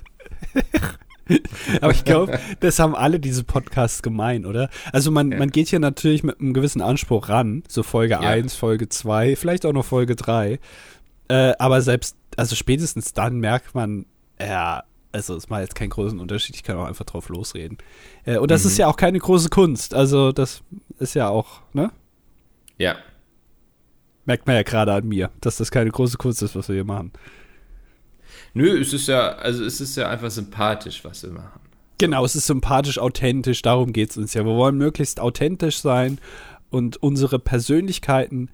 [1.81, 4.69] Aber ich glaube, das haben alle diese Podcasts gemein, oder?
[4.93, 5.39] Also man, ja.
[5.39, 8.21] man geht hier natürlich mit einem gewissen Anspruch ran, so Folge ja.
[8.21, 10.59] 1, Folge 2, vielleicht auch noch Folge 3.
[11.29, 14.07] Äh, aber selbst, also spätestens dann merkt man,
[14.41, 17.79] ja, also es macht jetzt keinen großen Unterschied, ich kann auch einfach drauf losreden.
[18.25, 18.71] Äh, und das mhm.
[18.71, 20.63] ist ja auch keine große Kunst, also das
[20.99, 21.91] ist ja auch, ne?
[22.79, 22.97] Ja.
[24.27, 26.85] Merkt man ja gerade an mir, dass das keine große Kunst ist, was wir hier
[26.85, 27.13] machen.
[28.55, 31.61] Nö, es ist ja, also es ist ja einfach sympathisch, was wir machen.
[31.99, 34.45] Genau, es ist sympathisch, authentisch, darum geht es uns ja.
[34.45, 36.19] Wir wollen möglichst authentisch sein
[36.71, 38.51] und unsere Persönlichkeiten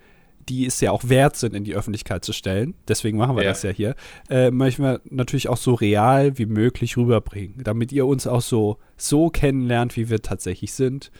[0.51, 3.51] die es ja auch wert sind, in die Öffentlichkeit zu stellen, deswegen machen wir ja.
[3.51, 3.95] das ja hier,
[4.29, 8.79] äh, möchten wir natürlich auch so real wie möglich rüberbringen, damit ihr uns auch so,
[8.97, 11.13] so kennenlernt, wie wir tatsächlich sind.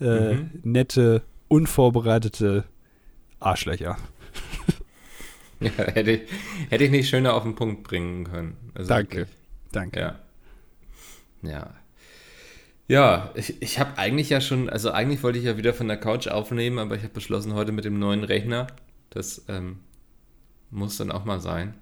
[0.00, 0.50] Äh, mhm.
[0.62, 2.64] Nette, unvorbereitete
[3.40, 3.96] Arschlöcher.
[5.60, 6.20] Ja, hätte ich,
[6.68, 8.56] hätte ich nicht schöner auf den Punkt bringen können.
[8.74, 9.18] Also Danke.
[9.18, 9.36] Wirklich.
[9.72, 10.00] Danke.
[10.00, 10.18] Ja.
[11.42, 11.74] Ja.
[12.86, 15.96] Ja, ich, ich habe eigentlich ja schon, also eigentlich wollte ich ja wieder von der
[15.96, 18.66] Couch aufnehmen, aber ich habe beschlossen, heute mit dem neuen Rechner,
[19.10, 19.78] das ähm,
[20.70, 21.74] muss dann auch mal sein.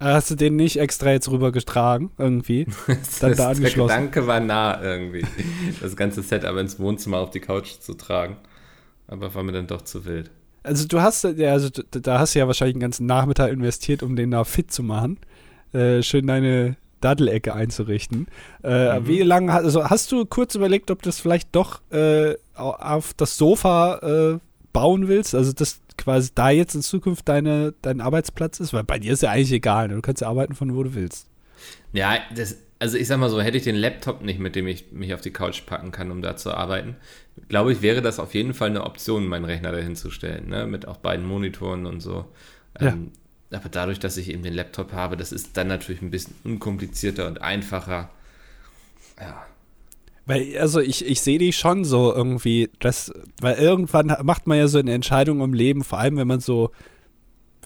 [0.00, 2.66] Hast du den nicht extra jetzt rüber getragen, irgendwie?
[3.20, 3.88] dann da angeschlossen.
[3.88, 5.24] Der Gedanke war nah irgendwie,
[5.80, 8.36] das ganze Set aber ins Wohnzimmer auf die Couch zu tragen.
[9.06, 10.30] Aber war mir dann doch zu wild.
[10.64, 14.16] Also du hast, ja, also da hast du ja wahrscheinlich einen ganzen Nachmittag investiert, um
[14.16, 15.18] den da fit zu machen.
[15.72, 18.26] Äh, schön deine Daddelecke einzurichten.
[18.62, 19.08] Äh, mhm.
[19.08, 23.36] Wie lange, also hast du kurz überlegt, ob du das vielleicht doch äh, auf das
[23.36, 23.98] Sofa
[24.34, 24.38] äh,
[24.72, 25.34] bauen willst?
[25.34, 28.72] Also, dass quasi da jetzt in Zukunft deine, dein Arbeitsplatz ist?
[28.72, 29.94] Weil bei dir ist ja eigentlich egal, ne?
[29.94, 31.26] du kannst ja arbeiten von wo du willst.
[31.92, 34.90] Ja, das, also ich sag mal so, hätte ich den Laptop nicht, mit dem ich
[34.92, 36.96] mich auf die Couch packen kann, um da zu arbeiten,
[37.48, 40.66] glaube ich, wäre das auf jeden Fall eine Option, meinen Rechner dahin zu stellen, ne?
[40.66, 42.26] mit auch beiden Monitoren und so.
[42.80, 43.12] Ähm,
[43.54, 47.26] aber dadurch, dass ich eben den Laptop habe, das ist dann natürlich ein bisschen unkomplizierter
[47.26, 48.10] und einfacher.
[49.20, 49.46] Ja.
[50.26, 54.68] Weil, also ich, ich sehe die schon so irgendwie, das, weil irgendwann macht man ja
[54.68, 56.70] so eine Entscheidung im Leben, vor allem wenn man so,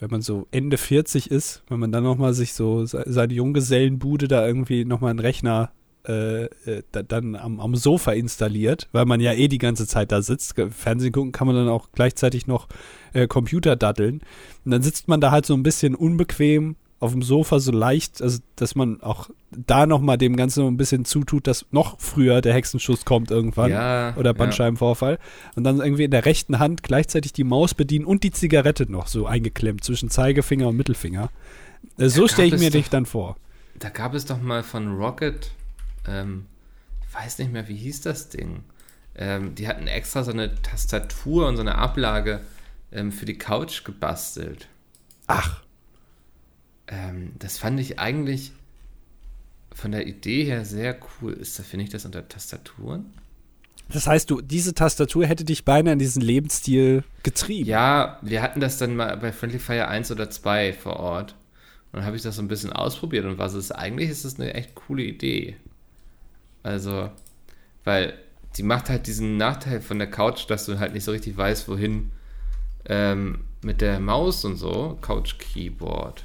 [0.01, 4.47] wenn man so Ende 40 ist, wenn man dann nochmal sich so seine Junggesellenbude da
[4.47, 5.71] irgendwie nochmal einen Rechner
[6.07, 10.23] äh, äh dann am, am, Sofa installiert, weil man ja eh die ganze Zeit da
[10.23, 10.55] sitzt.
[10.71, 12.69] Fernsehen gucken kann man dann auch gleichzeitig noch
[13.13, 14.21] äh, Computer daddeln.
[14.65, 18.23] Und dann sitzt man da halt so ein bisschen unbequem auf dem Sofa so leicht,
[18.23, 22.41] also dass man auch da nochmal dem Ganzen so ein bisschen zutut, dass noch früher
[22.41, 25.51] der Hexenschuss kommt irgendwann ja, oder Bandscheibenvorfall ja.
[25.57, 29.09] und dann irgendwie in der rechten Hand gleichzeitig die Maus bedienen und die Zigarette noch
[29.09, 31.31] so eingeklemmt zwischen Zeigefinger und Mittelfinger.
[31.99, 33.37] Äh, so stelle ich mir doch, dich dann vor.
[33.79, 35.51] Da gab es doch mal von Rocket
[36.07, 36.47] ähm,
[37.07, 38.65] ich weiß nicht mehr, wie hieß das Ding.
[39.15, 42.41] Ähm, die hatten extra so eine Tastatur und so eine Ablage
[42.93, 44.69] ähm, für die Couch gebastelt.
[45.27, 45.63] Ach.
[46.89, 48.53] Ähm, das fand ich eigentlich
[49.75, 51.33] von der Idee her sehr cool.
[51.33, 53.13] Ist da, finde ich das unter Tastaturen?
[53.89, 57.69] Das heißt, du, diese Tastatur hätte dich beinahe in diesen Lebensstil getrieben.
[57.69, 61.33] Ja, wir hatten das dann mal bei Friendly Fire 1 oder 2 vor Ort.
[61.93, 64.41] Und dann habe ich das so ein bisschen ausprobiert und was ist eigentlich, ist das
[64.41, 65.57] eine echt coole Idee.
[66.67, 67.11] Also,
[67.85, 68.19] weil
[68.57, 71.69] die macht halt diesen Nachteil von der Couch, dass du halt nicht so richtig weißt,
[71.69, 72.11] wohin
[72.87, 74.99] ähm, mit der Maus und so.
[75.01, 76.25] Couch Keyboard.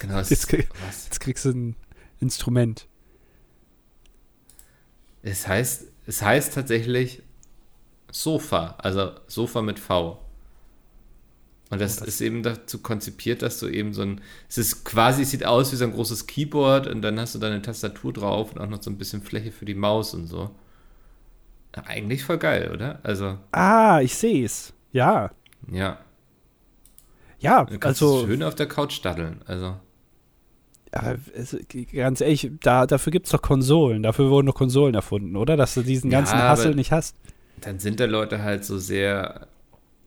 [0.00, 0.18] Genau.
[0.18, 0.68] jetzt, krieg,
[1.04, 1.76] jetzt kriegst du ein
[2.18, 2.88] Instrument.
[5.22, 7.22] Es heißt, es heißt tatsächlich
[8.10, 10.20] Sofa, also Sofa mit V.
[11.70, 14.84] Und das, oh, das, ist eben dazu konzipiert, dass du eben so ein, es ist
[14.84, 18.12] quasi, es sieht aus wie so ein großes Keyboard und dann hast du deine Tastatur
[18.12, 20.50] drauf und auch noch so ein bisschen Fläche für die Maus und so.
[21.72, 22.98] Eigentlich voll geil, oder?
[23.04, 23.38] Also.
[23.52, 24.72] Ah, ich sehe es.
[24.92, 25.30] Ja.
[25.70, 25.98] Ja.
[27.38, 28.26] Ja, also.
[28.26, 29.76] Schön auf der Couch staddeln, also.
[30.92, 31.14] Ja,
[31.92, 34.02] ganz ehrlich, da, dafür gibt es doch Konsolen.
[34.02, 35.56] Dafür wurden doch Konsolen erfunden, oder?
[35.56, 37.14] Dass du diesen ganzen ja, Hassel nicht hast.
[37.60, 39.46] Dann sind da Leute halt so sehr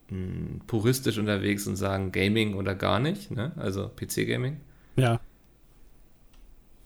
[0.09, 3.51] mh, hm, puristisch unterwegs und sagen Gaming oder gar nicht, ne?
[3.55, 4.57] Also PC-Gaming.
[4.95, 5.19] Ja.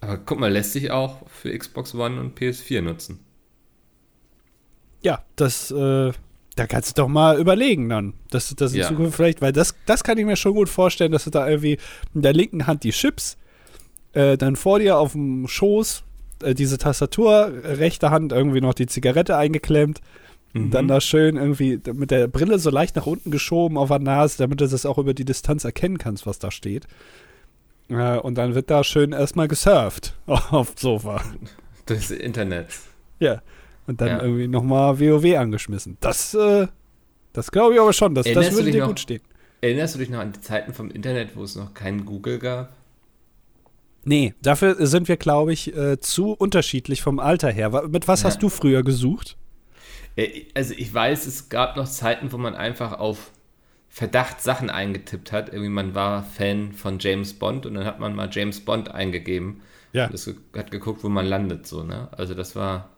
[0.02, 3.20] Aber guck mal, lässt sich auch für Xbox One und PS4 nutzen.
[5.02, 6.12] Ja, das, äh,
[6.56, 8.88] da kannst du doch mal überlegen dann, dass das in ja.
[8.88, 11.78] Zukunft vielleicht, weil das, das kann ich mir schon gut vorstellen, dass du da irgendwie
[12.14, 13.38] in der linken Hand die Chips
[14.14, 16.04] äh, dann vor dir auf dem Schoß
[16.44, 20.02] äh, diese Tastatur, rechte Hand irgendwie noch die Zigarette eingeklemmt.
[20.66, 20.72] Mhm.
[20.72, 24.38] Dann da schön irgendwie mit der Brille so leicht nach unten geschoben auf der Nase,
[24.38, 26.88] damit du das auch über die Distanz erkennen kannst, was da steht.
[27.90, 31.22] Äh, und dann wird da schön erstmal gesurft auf dem Sofa.
[31.86, 32.68] Durchs Internet.
[33.20, 33.42] Ja.
[33.88, 34.22] Und dann ja.
[34.22, 35.98] irgendwie nochmal WoW angeschmissen.
[36.02, 36.68] Das, äh,
[37.32, 38.14] das glaube ich aber schon.
[38.16, 39.22] Das, das würde dir noch, gut stehen.
[39.62, 42.74] Erinnerst du dich noch an die Zeiten vom Internet, wo es noch keinen Google gab?
[44.04, 47.88] Nee, dafür sind wir, glaube ich, äh, zu unterschiedlich vom Alter her.
[47.90, 48.28] Mit was ja.
[48.28, 49.38] hast du früher gesucht?
[50.54, 53.32] Also ich weiß, es gab noch Zeiten, wo man einfach auf
[53.90, 55.50] Verdacht Sachen eingetippt hat.
[55.50, 59.62] Irgendwie man war Fan von James Bond und dann hat man mal James Bond eingegeben.
[59.94, 60.06] Ja.
[60.06, 62.10] Und das hat geguckt, wo man landet, so, ne?
[62.12, 62.90] Also das war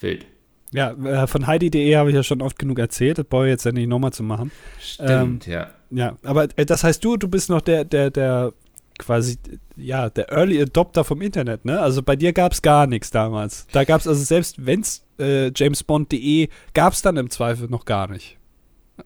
[0.00, 0.26] wild.
[0.72, 3.18] Ja, äh, von Heidi.de habe ich ja schon oft genug erzählt.
[3.18, 4.50] Das brauche ich jetzt ja nicht nochmal zu machen.
[4.80, 5.70] Stimmt, ähm, ja.
[5.90, 8.52] Ja, aber äh, das heißt, du, du bist noch der, der, der
[8.98, 9.38] quasi,
[9.76, 11.80] ja, der Early Adopter vom Internet, ne?
[11.80, 13.66] Also bei dir gab es gar nichts damals.
[13.72, 17.84] Da gab es also selbst, wenn es äh, jamesbond.de gab es dann im Zweifel noch
[17.84, 18.36] gar nicht.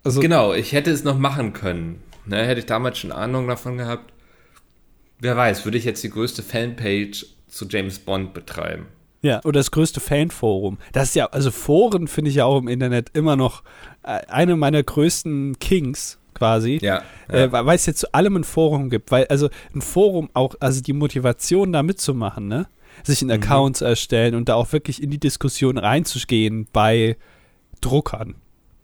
[0.05, 2.03] Also, genau, ich hätte es noch machen können.
[2.25, 2.45] Ne?
[2.45, 4.13] Hätte ich damals schon Ahnung davon gehabt.
[5.21, 8.87] Wer weiß, würde ich jetzt die größte Fanpage zu James Bond betreiben.
[9.21, 10.79] Ja, oder das größte Fanforum.
[10.93, 13.63] Das ist ja, also Foren finde ich ja auch im Internet immer noch
[14.03, 17.35] äh, eine meiner größten Kings quasi, ja, ja.
[17.35, 20.81] Äh, weil es jetzt zu allem ein Forum gibt, weil also ein Forum auch, also
[20.81, 22.67] die Motivation da mitzumachen, ne?
[23.05, 23.43] Sich einen mhm.
[23.43, 27.17] Account zu erstellen und da auch wirklich in die Diskussion reinzugehen bei
[27.81, 28.35] Druckern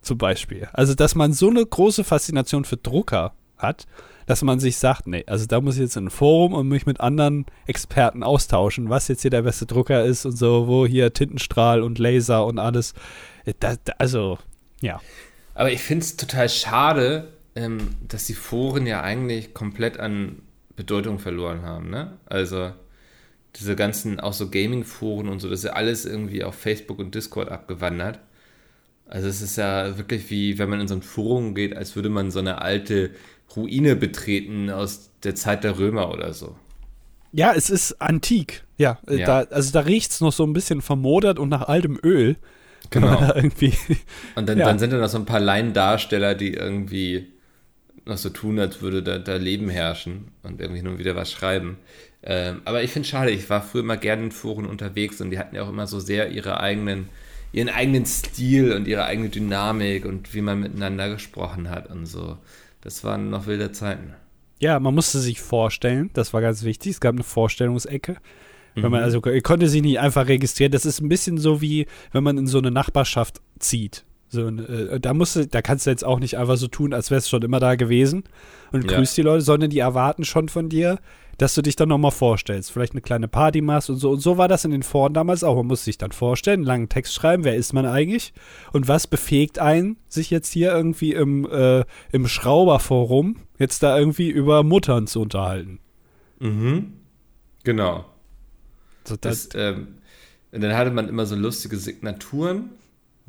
[0.01, 0.69] zum Beispiel.
[0.71, 3.85] Also, dass man so eine große Faszination für Drucker hat,
[4.25, 6.85] dass man sich sagt, nee, also da muss ich jetzt in ein Forum und mich
[6.85, 11.11] mit anderen Experten austauschen, was jetzt hier der beste Drucker ist und so, wo hier
[11.13, 12.93] Tintenstrahl und Laser und alles.
[13.45, 14.39] Äh, da, da, also,
[14.81, 15.01] ja.
[15.55, 20.41] Aber ich finde es total schade, ähm, dass die Foren ja eigentlich komplett an
[20.75, 21.89] Bedeutung verloren haben.
[21.89, 22.17] Ne?
[22.25, 22.71] Also
[23.55, 27.15] diese ganzen, auch so Gaming-Foren und so, das ist ja alles irgendwie auf Facebook und
[27.15, 28.19] Discord abgewandert.
[29.07, 32.09] Also es ist ja wirklich wie, wenn man in so ein Forum geht, als würde
[32.09, 33.09] man so eine alte
[33.55, 36.55] Ruine betreten aus der Zeit der Römer oder so.
[37.31, 38.63] Ja, es ist antik.
[38.77, 39.25] Ja, äh, ja.
[39.25, 42.37] Da, also da riecht es noch so ein bisschen vermodert und nach altem Öl.
[42.91, 43.33] Genau.
[43.35, 43.73] irgendwie,
[44.35, 44.65] und dann, ja.
[44.65, 47.33] dann sind da noch so ein paar Laiendarsteller, die irgendwie
[48.09, 51.77] noch so tun, als würde da, da Leben herrschen und irgendwie nur wieder was schreiben.
[52.21, 55.31] Ähm, aber ich finde es schade, ich war früher immer gerne in Foren unterwegs und
[55.31, 57.07] die hatten ja auch immer so sehr ihre eigenen,
[57.53, 62.37] ihren eigenen Stil und ihre eigene Dynamik und wie man miteinander gesprochen hat und so.
[62.81, 64.13] Das waren noch wilde Zeiten.
[64.59, 66.93] Ja, man musste sich vorstellen, das war ganz wichtig.
[66.93, 68.17] Es gab eine Vorstellungsecke.
[68.75, 69.05] Wenn man mhm.
[69.05, 70.71] also konnte sich nicht einfach registrieren.
[70.71, 74.05] Das ist ein bisschen so wie, wenn man in so eine Nachbarschaft zieht.
[74.29, 77.09] So, äh, da musst du, da kannst du jetzt auch nicht einfach so tun, als
[77.09, 78.23] wärst du schon immer da gewesen
[78.71, 78.97] und ja.
[78.97, 80.99] grüßt die Leute, sondern die erwarten schon von dir,
[81.39, 84.11] dass du dich dann nochmal vorstellst, vielleicht eine kleine Party machst und so.
[84.11, 85.55] Und so war das in den Foren damals auch.
[85.55, 88.33] Man muss sich dann vorstellen, einen langen Text schreiben, wer ist man eigentlich
[88.73, 94.29] und was befähigt einen, sich jetzt hier irgendwie im, äh, im Schrauberforum jetzt da irgendwie
[94.29, 95.79] über Muttern zu unterhalten.
[96.39, 96.93] Mhm.
[97.63, 98.05] Genau.
[99.05, 99.87] So, das, das ähm,
[100.51, 102.71] und dann hatte man immer so lustige Signaturen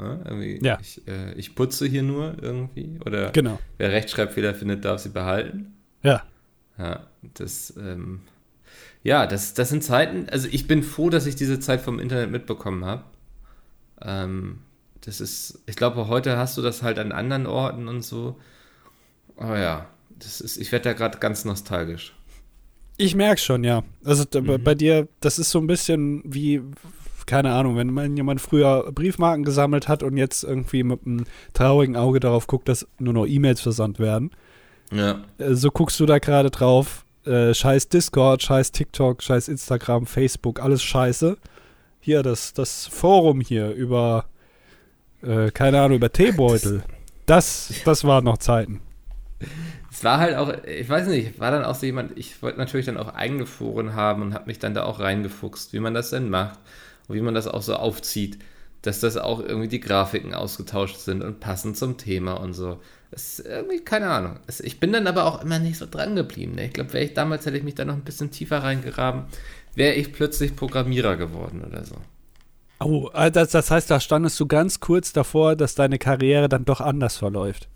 [0.00, 0.58] Ne?
[0.62, 0.78] Ja.
[0.80, 2.98] Ich, äh, ich, putze hier nur irgendwie.
[3.04, 3.58] Oder genau.
[3.78, 5.74] wer Rechtschreibfehler findet, darf sie behalten.
[6.02, 6.22] Ja.
[6.78, 8.20] Ja, das, ähm,
[9.02, 12.30] ja, das, das sind Zeiten, also ich bin froh, dass ich diese Zeit vom Internet
[12.30, 13.04] mitbekommen habe.
[14.00, 14.60] Ähm,
[15.02, 18.38] das ist, ich glaube, heute hast du das halt an anderen Orten und so.
[19.36, 22.14] Aber ja, das ist, ich werde da gerade ganz nostalgisch.
[22.96, 23.82] Ich merke schon, ja.
[24.04, 24.62] Also mhm.
[24.62, 26.62] bei dir, das ist so ein bisschen wie
[27.30, 31.94] keine Ahnung, wenn man jemand früher Briefmarken gesammelt hat und jetzt irgendwie mit einem traurigen
[31.94, 34.32] Auge darauf guckt, dass nur noch E-Mails versandt werden.
[34.90, 35.20] Ja.
[35.38, 37.04] Äh, so guckst du da gerade drauf.
[37.24, 41.36] Äh, scheiß Discord, scheiß TikTok, scheiß Instagram, Facebook, alles scheiße.
[42.00, 44.24] hier das, das Forum hier über,
[45.22, 46.82] äh, keine Ahnung, über Teebeutel.
[47.26, 48.80] Das, das waren noch Zeiten.
[49.92, 52.86] Es war halt auch, ich weiß nicht, war dann auch so jemand, ich wollte natürlich
[52.86, 56.10] dann auch eigene Foren haben und habe mich dann da auch reingefuchst, wie man das
[56.10, 56.58] denn macht
[57.10, 58.38] und wie man das auch so aufzieht,
[58.82, 62.80] dass das auch irgendwie die Grafiken ausgetauscht sind und passend zum Thema und so.
[63.10, 64.38] Das ist irgendwie, keine Ahnung.
[64.62, 66.54] Ich bin dann aber auch immer nicht so dran geblieben.
[66.54, 66.66] Ne?
[66.66, 69.24] Ich glaube, wäre ich damals, hätte ich mich da noch ein bisschen tiefer reingegraben,
[69.74, 71.96] wäre ich plötzlich Programmierer geworden oder so.
[72.78, 76.64] Oh, äh, das, das heißt, da standest du ganz kurz davor, dass deine Karriere dann
[76.64, 77.68] doch anders verläuft.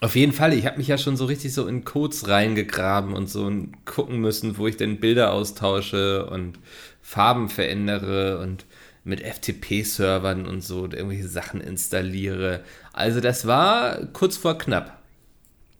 [0.00, 3.30] Auf jeden Fall, ich habe mich ja schon so richtig so in Codes reingegraben und
[3.30, 6.58] so und gucken müssen, wo ich denn Bilder austausche und
[7.02, 8.64] Farben verändere und
[9.04, 12.60] mit FTP-Servern und so und irgendwelche Sachen installiere.
[12.92, 15.02] Also das war kurz vor knapp.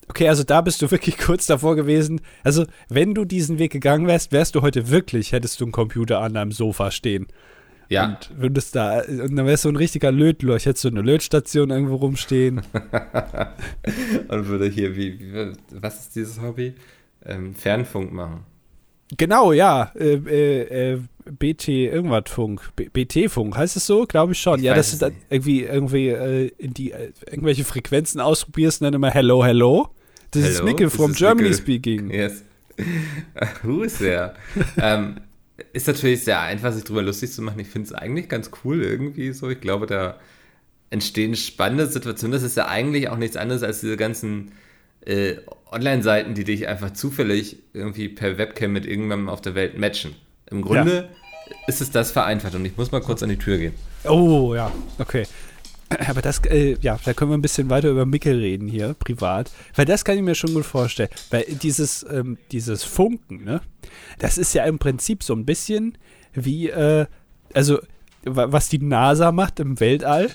[0.09, 2.21] Okay, also da bist du wirklich kurz davor gewesen.
[2.43, 6.21] Also, wenn du diesen Weg gegangen wärst, wärst du heute wirklich, hättest du einen Computer
[6.21, 7.29] an deinem Sofa stehen.
[7.89, 8.07] Ja.
[8.07, 11.97] Und würdest da, und dann wärst du ein richtiger Lötloch, hättest du eine Lötstation irgendwo
[11.97, 12.63] rumstehen.
[14.29, 16.75] und würde hier, wie, wie, was ist dieses Hobby?
[17.25, 18.45] Ähm, Fernfunk machen.
[19.17, 19.93] Genau, ja.
[19.95, 22.73] Äh, äh, äh BT irgendwas Funk.
[22.75, 24.07] BT-Funk, heißt es so?
[24.07, 24.59] Glaube ich schon.
[24.59, 28.95] Ich ja, dass du irgendwie, irgendwie äh, in die, äh, irgendwelche Frequenzen ausprobierst und dann
[28.95, 29.89] immer Hello, Hello.
[30.33, 31.63] Das hello, ist Mikkel from Germany Mikkel.
[31.63, 32.11] speaking.
[32.11, 32.43] Yes.
[33.63, 34.35] Who is there?
[34.79, 35.21] ähm,
[35.73, 37.61] ist natürlich sehr einfach, sich drüber lustig zu machen.
[37.61, 39.49] Ich finde es eigentlich ganz cool irgendwie so.
[39.51, 40.19] Ich glaube, da
[40.91, 42.33] entstehen spannende Situationen.
[42.33, 44.53] Das ist ja eigentlich auch nichts anderes als diese ganzen
[45.07, 45.37] äh,
[45.71, 50.15] Online-Seiten, die dich einfach zufällig irgendwie per Webcam mit irgendjemandem auf der Welt matchen.
[50.51, 51.09] Im Grunde
[51.49, 51.57] ja.
[51.67, 53.75] ist es das vereinfacht und ich muss mal kurz an die Tür gehen.
[54.05, 55.27] Oh, ja, okay.
[56.09, 59.51] Aber das, äh, ja, da können wir ein bisschen weiter über Mickel reden hier, privat.
[59.75, 61.11] Weil das kann ich mir schon gut vorstellen.
[61.31, 63.61] Weil dieses, ähm, dieses Funken, ne,
[64.19, 65.99] das ist ja im Prinzip so ein bisschen
[66.35, 67.07] wie, äh,
[67.55, 67.81] also,
[68.25, 70.31] was die NASA macht im Weltall,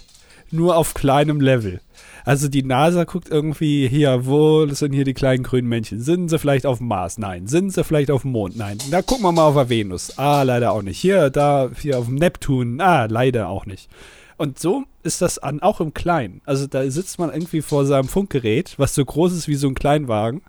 [0.51, 1.80] nur auf kleinem Level.
[2.28, 6.02] Also die NASA guckt irgendwie hier, wo sind hier die kleinen grünen Männchen?
[6.02, 7.18] Sind sie vielleicht auf dem Mars?
[7.18, 7.48] Nein.
[7.48, 8.58] Sind sie vielleicht auf dem Mond?
[8.58, 8.80] Nein.
[8.92, 10.18] Da gucken wir mal auf der Venus.
[10.18, 11.00] Ah, leider auch nicht.
[11.00, 12.82] Hier, da, hier auf dem Neptun.
[12.82, 13.88] Ah, leider auch nicht.
[14.36, 16.42] Und so ist das an, auch im Kleinen.
[16.44, 19.74] Also da sitzt man irgendwie vor seinem Funkgerät, was so groß ist wie so ein
[19.74, 20.42] Kleinwagen,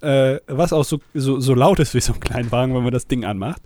[0.00, 3.08] äh, was auch so, so, so laut ist wie so ein Kleinwagen, wenn man das
[3.08, 3.62] Ding anmacht.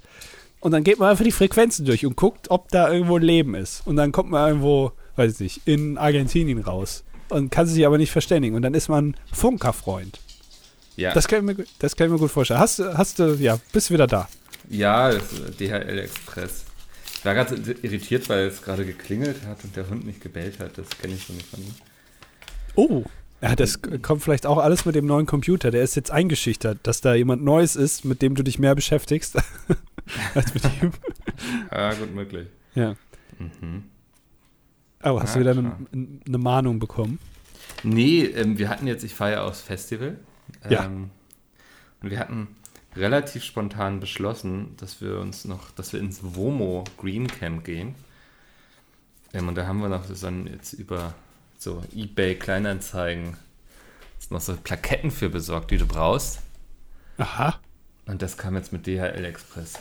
[0.61, 3.87] Und dann geht man einfach die Frequenzen durch und guckt, ob da irgendwo Leben ist.
[3.87, 7.99] Und dann kommt man irgendwo, weiß ich nicht, in Argentinien raus und kann sich aber
[7.99, 8.57] nicht verständigen.
[8.57, 10.21] Und dann ist man Funkerfreund.
[10.97, 11.13] Ja.
[11.15, 12.61] Das kann ich mir, das kann ich mir gut vorstellen.
[12.61, 14.29] Hast, hast du, ja, bist du wieder da?
[14.69, 16.65] Ja, DHL Express.
[17.19, 20.77] Ich war gerade irritiert, weil es gerade geklingelt hat und der Hund nicht gebellt hat.
[20.77, 21.75] Das kenne ich so nicht von ihm.
[22.75, 23.05] Oh,
[23.41, 25.71] ja, das kommt vielleicht auch alles mit dem neuen Computer.
[25.71, 29.37] Der ist jetzt eingeschüchtert, dass da jemand Neues ist, mit dem du dich mehr beschäftigst
[30.35, 30.93] als mit ihm.
[31.71, 32.49] Ja, gut möglich.
[32.75, 32.97] Ja.
[33.39, 33.85] Mhm.
[35.03, 37.19] Oh, hast ja, du wieder eine, eine, Mahnung bekommen?
[37.83, 40.19] Nee, ähm, wir hatten jetzt, ich fahre ja aufs Festival.
[40.65, 40.87] Ähm, ja.
[40.87, 42.49] Und wir hatten
[42.97, 47.95] relativ spontan beschlossen, dass wir uns noch, dass wir ins Womo Green Camp gehen.
[49.33, 51.15] Ähm, und da haben wir noch dann jetzt über
[51.59, 53.37] so Ebay Kleinanzeigen
[54.31, 56.41] noch so Plaketten für besorgt, die du brauchst.
[57.19, 57.59] Aha.
[58.07, 59.75] Und das kam jetzt mit DHL Express.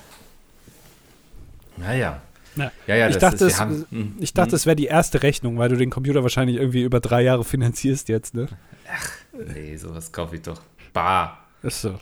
[1.76, 2.22] Naja.
[2.58, 4.56] Ja, ja, ja ich, dachte, es, haben, hm, ich dachte, hm.
[4.56, 8.10] es wäre die erste Rechnung, weil du den Computer wahrscheinlich irgendwie über drei Jahre finanzierst
[8.10, 8.48] jetzt, ne?
[8.92, 9.12] Ach,
[9.54, 10.62] nee, sowas kaufe ich doch.
[10.94, 11.46] Bar.
[11.64, 12.00] Ist so.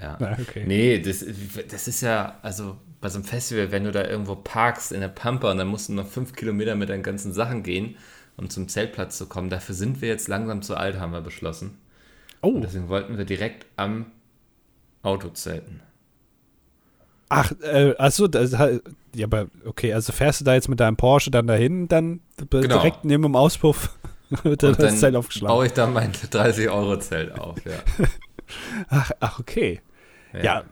[0.00, 0.16] Ja.
[0.20, 0.64] Na, okay.
[0.66, 1.24] Nee, das,
[1.68, 5.08] das ist ja, also bei so einem Festival, wenn du da irgendwo parkst in der
[5.08, 7.96] Pampa und dann musst du noch fünf Kilometer mit deinen ganzen Sachen gehen,
[8.36, 11.78] um zum Zeltplatz zu kommen, dafür sind wir jetzt langsam zu alt, haben wir beschlossen.
[12.42, 12.48] Oh.
[12.48, 14.06] Und deswegen wollten wir direkt am
[15.02, 15.80] Auto zelten.
[17.28, 18.54] Ach, äh, achso, das,
[19.18, 22.60] ja, aber okay, also fährst du da jetzt mit deinem Porsche dann dahin, dann genau.
[22.60, 23.90] direkt neben dem Auspuff
[24.42, 25.54] wird und das Zelt aufgeschlagen.
[25.54, 27.78] baue ich da mein 30-Euro-Zelt auf, ja.
[28.88, 29.80] ach, ach, okay.
[30.32, 30.42] Ja.
[30.42, 30.64] ja.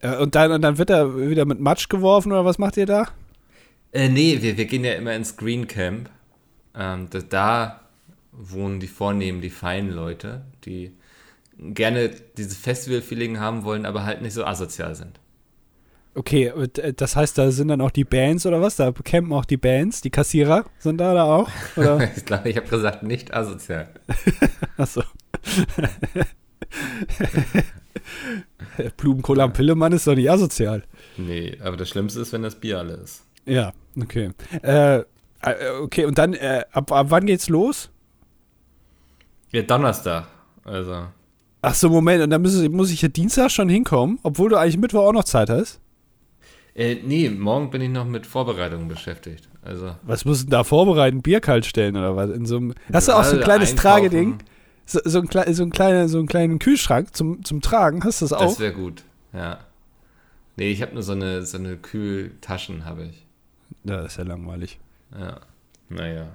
[0.00, 2.86] Äh, und, dann, und dann wird er wieder mit Matsch geworfen oder was macht ihr
[2.86, 3.08] da?
[3.92, 6.10] Äh, nee, wir, wir gehen ja immer ins Green Camp.
[6.74, 7.80] Ähm, da, da
[8.32, 10.96] wohnen die Vornehmen, die feinen Leute, die
[11.58, 15.20] gerne dieses Festival-Feeling haben wollen, aber halt nicht so asozial sind.
[16.14, 18.76] Okay, äh, das heißt, da sind dann auch die Bands oder was?
[18.76, 21.48] Da campen auch die Bands, die Kassierer sind da, da auch?
[22.16, 23.88] Ich glaube, ich habe gesagt, nicht asozial.
[24.76, 25.02] Achso.
[28.96, 30.84] Blumenkohl am Pillemann ist doch nicht asozial.
[31.16, 33.24] Nee, aber das Schlimmste ist, wenn das Bier alle ist.
[33.46, 34.30] Ja, okay.
[34.62, 35.04] Äh, äh,
[35.82, 37.90] okay, und dann, äh, ab, ab wann geht's los?
[39.50, 40.26] Ja, Donnerstag.
[40.64, 41.06] Also.
[41.62, 44.78] Ach so, Moment, und dann muss, muss ich ja Dienstag schon hinkommen, obwohl du eigentlich
[44.78, 45.80] Mittwoch auch noch Zeit hast?
[46.74, 49.48] Äh, nee, morgen bin ich noch mit Vorbereitungen beschäftigt.
[49.62, 49.94] Also.
[50.02, 51.22] Was musst du da vorbereiten?
[51.22, 52.30] Bier kalt stellen oder was?
[52.30, 54.00] In so einem, hast du auch so ein kleines einkaufen.
[54.00, 54.38] Trageding?
[54.86, 58.24] So, so, ein, so, ein kleiner, so einen kleinen Kühlschrank zum, zum Tragen, hast du
[58.24, 58.40] das auch?
[58.40, 59.60] Das wäre gut, ja.
[60.56, 63.26] Nee, ich habe nur so eine, so eine Kühltaschen, habe ich.
[63.84, 64.80] Ja, das ist ja langweilig.
[65.18, 65.40] Ja,
[65.88, 66.26] naja.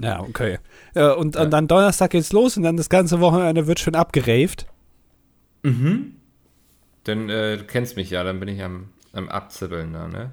[0.00, 0.58] Ja, okay.
[0.94, 1.42] Ja, und, ja.
[1.42, 4.66] und dann Donnerstag geht's los und dann das ganze Wochenende wird schön abgeraved.
[5.62, 6.16] Mhm.
[7.04, 10.32] Dann, äh, du kennst mich ja, dann bin ich am, am Abzibbeln da, ne?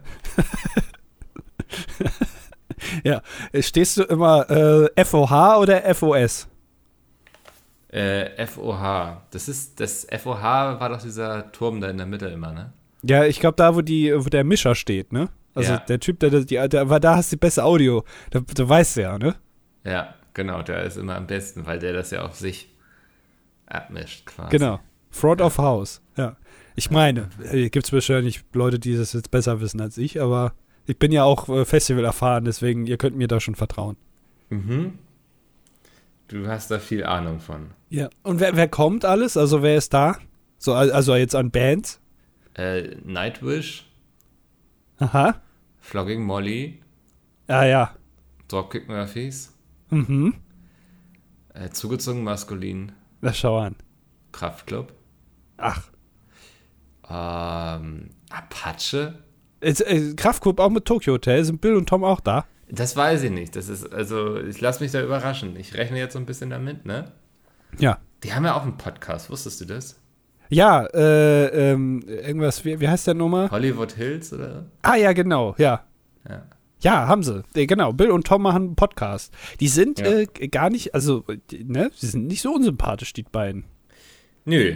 [3.04, 3.22] ja.
[3.60, 6.48] Stehst du immer äh, FOH oder FOS?
[7.90, 9.24] Äh, FOH.
[9.32, 10.42] Das ist, das FOH
[10.80, 12.72] war doch dieser Turm da in der Mitte immer, ne?
[13.02, 15.30] Ja, ich glaube da, wo die, wo der Mischer steht, ne?
[15.56, 15.80] Also ja.
[15.80, 18.04] der Typ, der, der, der, war da hast du die beste Audio.
[18.30, 19.36] Da, da weißt du ja, ne?
[19.84, 22.70] Ja, genau, der ist immer am besten, weil der das ja auf sich
[23.66, 24.58] abmischt quasi.
[24.58, 24.80] Genau.
[25.10, 25.48] Front ja.
[25.48, 26.02] of House.
[26.76, 30.54] Ich meine, äh, gibt es wahrscheinlich Leute, die das jetzt besser wissen als ich, aber
[30.86, 33.98] ich bin ja auch äh, Festival erfahren, deswegen, ihr könnt mir da schon vertrauen.
[34.50, 34.98] Mhm.
[36.28, 37.72] Du hast da viel Ahnung von.
[37.90, 38.10] Ja.
[38.24, 39.36] Und wer, wer kommt alles?
[39.36, 40.18] Also wer ist da?
[40.58, 42.00] So, also jetzt an Bands?
[42.54, 43.86] Äh, Nightwish.
[44.98, 45.42] Aha.
[45.80, 46.82] Flogging Molly.
[47.48, 47.96] Ah ja.
[48.48, 49.56] Dropkick Murphys.
[49.90, 50.36] Mhm.
[51.54, 52.92] Äh, zugezogen maskulin.
[53.22, 53.76] Na schau an.
[54.32, 54.94] Kraftclub.
[55.58, 55.90] Ach.
[57.10, 59.20] Ähm, Apache.
[59.62, 61.44] Ist, äh, Kraftclub auch mit Tokyo Hotel.
[61.44, 62.46] Sind Bill und Tom auch da?
[62.70, 63.56] Das weiß ich nicht.
[63.56, 65.56] Das ist, also, ich lasse mich da überraschen.
[65.58, 67.12] Ich rechne jetzt so ein bisschen damit, ne?
[67.78, 67.98] Ja.
[68.24, 70.00] Die haben ja auch einen Podcast, wusstest du das?
[70.50, 73.50] Ja, äh, ähm, irgendwas, wie, wie heißt der nochmal?
[73.52, 74.66] Hollywood Hills, oder?
[74.82, 75.84] Ah, ja, genau, ja.
[76.28, 76.46] Ja.
[76.82, 77.44] Ja, haben sie.
[77.56, 77.92] Äh, genau.
[77.94, 79.34] Bill und Tom machen einen Podcast.
[79.60, 80.08] Die sind ja.
[80.08, 83.66] äh, gar nicht, also, ne, sie sind nicht so unsympathisch, die beiden.
[84.46, 84.76] Nö.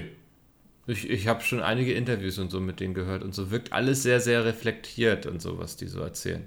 [0.85, 4.03] Ich, ich habe schon einige Interviews und so mit denen gehört und so wirkt alles
[4.03, 6.45] sehr, sehr reflektiert und so, was die so erzählen.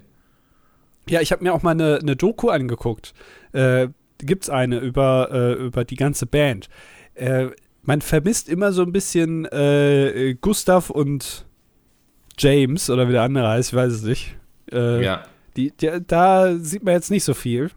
[1.09, 3.13] Ja, ich habe mir auch mal eine, eine Doku angeguckt.
[3.53, 3.87] Äh,
[4.19, 6.69] gibt's eine über, äh, über die ganze Band.
[7.15, 7.47] Äh,
[7.83, 11.45] man vermisst immer so ein bisschen äh, Gustav und
[12.37, 14.35] James oder wie der andere heißt, ich weiß es nicht.
[14.71, 15.23] Äh, ja.
[15.55, 17.71] Die, die, da sieht man jetzt nicht so viel.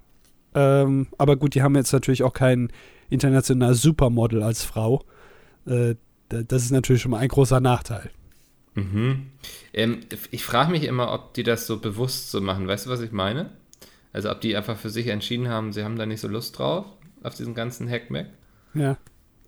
[0.55, 2.71] Ähm, aber gut, die haben jetzt natürlich auch kein
[3.09, 5.03] internationales Supermodel als Frau.
[6.31, 8.11] Das ist natürlich schon mal ein großer Nachteil.
[8.75, 9.27] Mhm.
[9.73, 10.01] Ähm,
[10.31, 12.69] ich frage mich immer, ob die das so bewusst so machen.
[12.69, 13.51] Weißt du, was ich meine?
[14.13, 16.87] Also ob die einfach für sich entschieden haben, sie haben da nicht so Lust drauf,
[17.23, 18.27] auf diesen ganzen Hackmack.
[18.75, 18.97] Ja.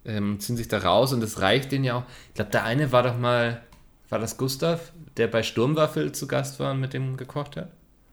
[0.05, 2.05] Ähm, ziehen sich da raus und es reicht denen ja auch.
[2.29, 3.63] Ich glaube, der eine war doch mal,
[4.09, 7.71] war das Gustav, der bei Sturmwaffel zu Gast war und mit dem gekocht hat?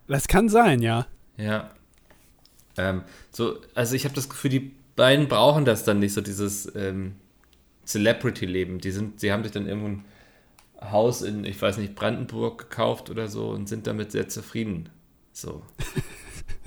[0.07, 1.07] Das kann sein, ja.
[1.37, 1.71] Ja.
[2.77, 6.73] Ähm, so, also ich habe das Gefühl, die beiden brauchen das dann nicht, so dieses
[6.75, 7.15] ähm,
[7.89, 8.79] Celebrity-Leben.
[8.79, 10.05] Die sind, sie haben sich dann irgendwo ein
[10.91, 14.89] Haus in, ich weiß nicht, Brandenburg gekauft oder so und sind damit sehr zufrieden.
[15.33, 15.63] So.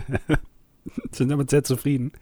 [1.13, 2.13] sind damit sehr zufrieden.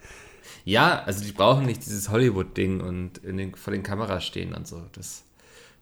[0.64, 4.82] Ja, also die brauchen nicht dieses Hollywood-Ding und den, vor den Kameras stehen und so.
[4.92, 5.24] Das,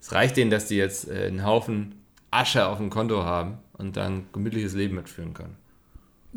[0.01, 1.97] das reicht denen, dass die jetzt äh, einen Haufen
[2.31, 5.57] Asche auf dem Konto haben und dann gemütliches Leben mitführen können.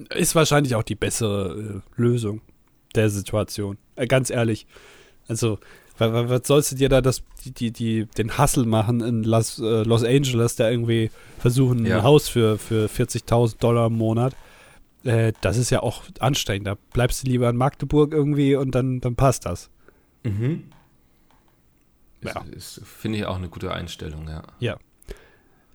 [0.09, 2.41] Ist wahrscheinlich auch die bessere äh, Lösung
[2.95, 3.77] der Situation.
[3.95, 4.65] Äh, ganz ehrlich.
[5.27, 5.59] Also,
[6.01, 9.83] was, sollst du dir da das, die, die, die, den Hustle machen in Los, äh,
[9.83, 11.97] Los Angeles, da irgendwie versuchen, ja.
[11.97, 14.35] ein Haus für, für 40.000 Dollar im Monat?
[15.03, 16.67] Äh, das ist ja auch anstrengend.
[16.67, 19.69] Da bleibst du lieber in Magdeburg irgendwie und dann, dann passt das.
[20.23, 20.65] Mhm.
[22.23, 22.43] Ja.
[22.83, 24.43] Finde ich auch eine gute Einstellung, ja.
[24.59, 24.77] Ja.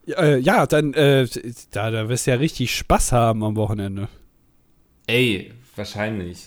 [0.07, 1.27] Äh, ja, dann, äh,
[1.72, 4.09] da, da wirst du ja richtig Spaß haben am Wochenende.
[5.09, 6.47] Ey, wahrscheinlich.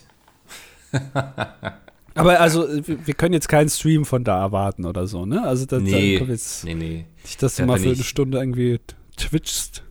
[2.15, 5.43] Aber also, wir können jetzt keinen Stream von da erwarten oder so, ne?
[5.45, 7.05] Also, das, nee, da jetzt nee, nee.
[7.23, 8.79] Nicht, dass du mal für eine Stunde irgendwie
[9.17, 9.83] twitchst.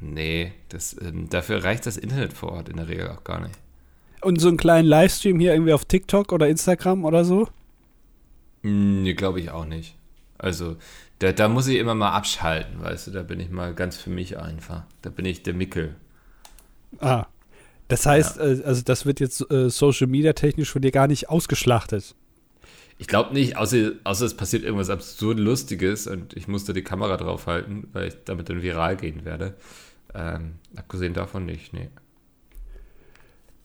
[0.00, 3.54] Nee, das, ähm, dafür reicht das Internet vor Ort in der Regel auch gar nicht.
[4.20, 7.48] Und so einen kleinen Livestream hier irgendwie auf TikTok oder Instagram oder so?
[8.62, 9.96] Nee, glaube ich auch nicht.
[10.38, 10.76] Also,
[11.18, 14.10] da, da muss ich immer mal abschalten, weißt du, da bin ich mal ganz für
[14.10, 14.82] mich einfach.
[15.02, 15.94] Da bin ich der Mickel.
[16.98, 17.26] Ah.
[17.92, 18.44] Das heißt, ja.
[18.44, 22.14] äh, also das wird jetzt äh, Social Media technisch von dir gar nicht ausgeschlachtet.
[22.96, 27.18] Ich glaube nicht, außer, außer es passiert irgendwas absurd Lustiges und ich musste die Kamera
[27.18, 29.56] draufhalten, weil ich damit dann viral gehen werde.
[30.14, 31.90] Ähm, abgesehen davon nicht, nee.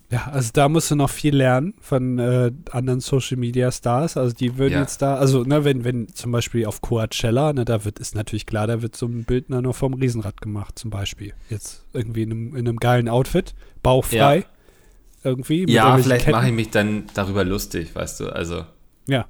[0.09, 4.15] Ja, also da musst du noch viel lernen von äh, anderen Social Media Stars.
[4.15, 4.81] Also die würden ja.
[4.81, 8.45] jetzt da, also ne, wenn, wenn zum Beispiel auf Coachella, ne, da wird ist natürlich
[8.45, 11.33] klar, da wird so ein Bildner nur vom Riesenrad gemacht, zum Beispiel.
[11.49, 13.53] Jetzt irgendwie in einem, in einem geilen Outfit,
[13.83, 14.37] bauchfrei.
[14.39, 14.45] Ja.
[15.23, 15.69] Irgendwie.
[15.69, 18.65] Ja, vielleicht mache ich mich dann darüber lustig, weißt du, also.
[19.07, 19.25] Ja.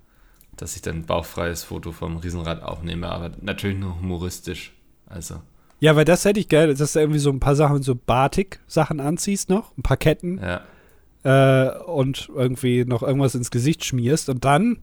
[0.57, 4.73] Dass ich dann ein bauchfreies Foto vom Riesenrad aufnehme, aber natürlich nur humoristisch.
[5.07, 5.41] Also.
[5.79, 8.99] Ja, weil das hätte ich gerne, dass du irgendwie so ein paar Sachen, so Batik-Sachen
[8.99, 10.39] anziehst noch, ein paar Ketten.
[10.39, 10.61] Ja.
[11.23, 14.79] Äh, und irgendwie noch irgendwas ins Gesicht schmierst und dann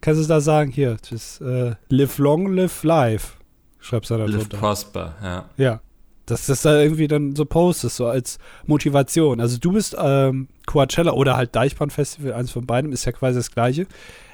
[0.00, 3.34] kannst du da sagen, hier, das äh, live long, live life.
[3.80, 4.56] Schreibst du da Live drunter.
[4.58, 5.44] prosper, ja.
[5.56, 5.80] Ja.
[6.26, 9.40] Dass das da irgendwie dann so postest, so als Motivation.
[9.40, 13.38] Also du bist ähm, Coachella oder halt Deichbrand Festival, eins von beiden, ist ja quasi
[13.38, 13.86] das gleiche.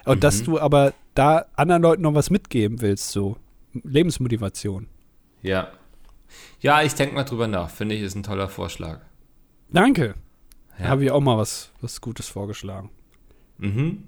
[0.04, 0.20] Und Mhm.
[0.20, 3.36] dass du aber da anderen Leuten noch was mitgeben willst, so
[4.04, 4.86] Lebensmotivation.
[5.42, 5.68] Ja.
[6.60, 7.70] Ja, ich denke mal drüber nach.
[7.70, 9.00] Finde ich, ist ein toller Vorschlag.
[9.70, 10.14] Danke.
[10.78, 10.86] Ja.
[10.86, 12.90] Habe ich auch mal was, was Gutes vorgeschlagen.
[13.58, 14.04] Mhm.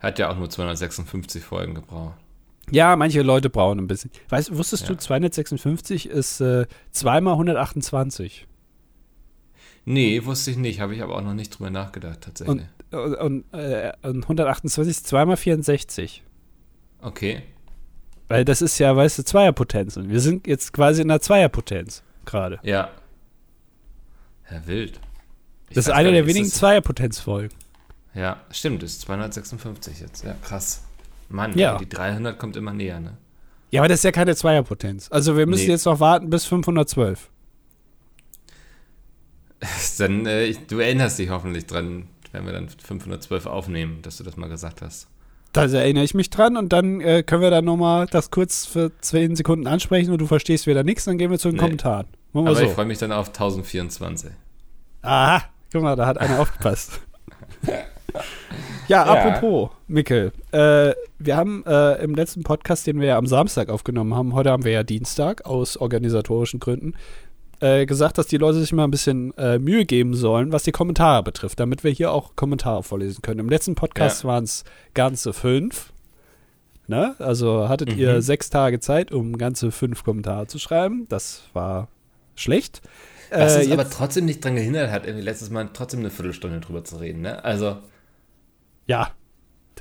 [0.00, 2.14] Hat ja auch nur 256 Folgen gebraucht.
[2.70, 4.10] Ja, manche Leute brauchen ein bisschen.
[4.28, 4.98] Weißt, wusstest du, Ja.
[4.98, 8.46] 256 ist äh, zweimal 128.
[9.84, 10.80] Nee, wusste ich nicht.
[10.80, 12.66] Habe ich aber auch noch nicht drüber nachgedacht, tatsächlich.
[12.92, 16.22] Und, und, äh, und 128 ist zweimal 64.
[17.00, 17.42] okay.
[18.32, 19.96] Weil das ist ja, weißt du, Zweierpotenz.
[19.96, 22.58] Und wir sind jetzt quasi in der Zweierpotenz gerade.
[22.62, 22.90] Ja.
[24.50, 25.00] Ja, wild.
[25.68, 27.56] Ich Das ist eine der wenigen Zweierpotenzfolgen.
[28.14, 28.82] Ja, stimmt.
[28.82, 30.24] Ist 256 jetzt.
[30.24, 30.82] Ja, krass.
[31.28, 31.78] Mann, Ja.
[31.78, 33.16] die 300 kommt immer näher, ne?
[33.70, 35.08] Ja, aber das ist ja keine Zweierpotenz.
[35.10, 35.72] Also wir müssen Nee.
[35.72, 37.30] jetzt noch warten bis 512.
[39.98, 44.24] Dann, äh, ich, du erinnerst dich hoffentlich dran, wenn wir dann 512 aufnehmen, dass du
[44.24, 45.06] das mal gesagt hast.
[45.52, 48.90] Da erinnere ich mich dran und dann äh, können wir dann nochmal das kurz für
[49.00, 51.60] 10 Sekunden ansprechen und du verstehst wieder nichts, dann gehen wir zu den Nee.
[51.60, 52.06] Kommentaren.
[52.32, 52.74] Machen wir Aber ich so.
[52.74, 54.30] freue mich dann auf 1024.
[55.02, 57.00] Aha, guck mal, da hat einer aufgepasst.
[58.88, 63.68] Ja, apropos, Mikkel, äh, wir haben äh, im letzten Podcast, den wir ja am Samstag
[63.68, 66.94] aufgenommen haben, heute haben wir ja Dienstag aus organisatorischen Gründen,
[67.62, 70.72] äh, gesagt, dass die Leute sich mal ein bisschen äh, Mühe geben sollen, was die
[70.72, 73.40] Kommentare betrifft, damit wir hier auch Kommentare vorlesen können.
[73.40, 74.28] Im letzten Podcast Ja.
[74.28, 75.92] waren es ganze fünf.
[76.88, 77.14] Ne?
[77.20, 78.20] Also hattet ihr Mhm.
[78.20, 81.06] sechs Tage Zeit, um ganze fünf Kommentare zu schreiben.
[81.08, 81.88] Das war
[82.34, 82.82] schlecht.
[83.30, 86.10] Was Äh, uns jetzt- aber trotzdem nicht dran gehindert hat, irgendwie letztes Mal trotzdem eine
[86.10, 87.42] Viertelstunde drüber zu reden, ne?
[87.44, 87.78] Also,
[88.88, 89.10] Ja,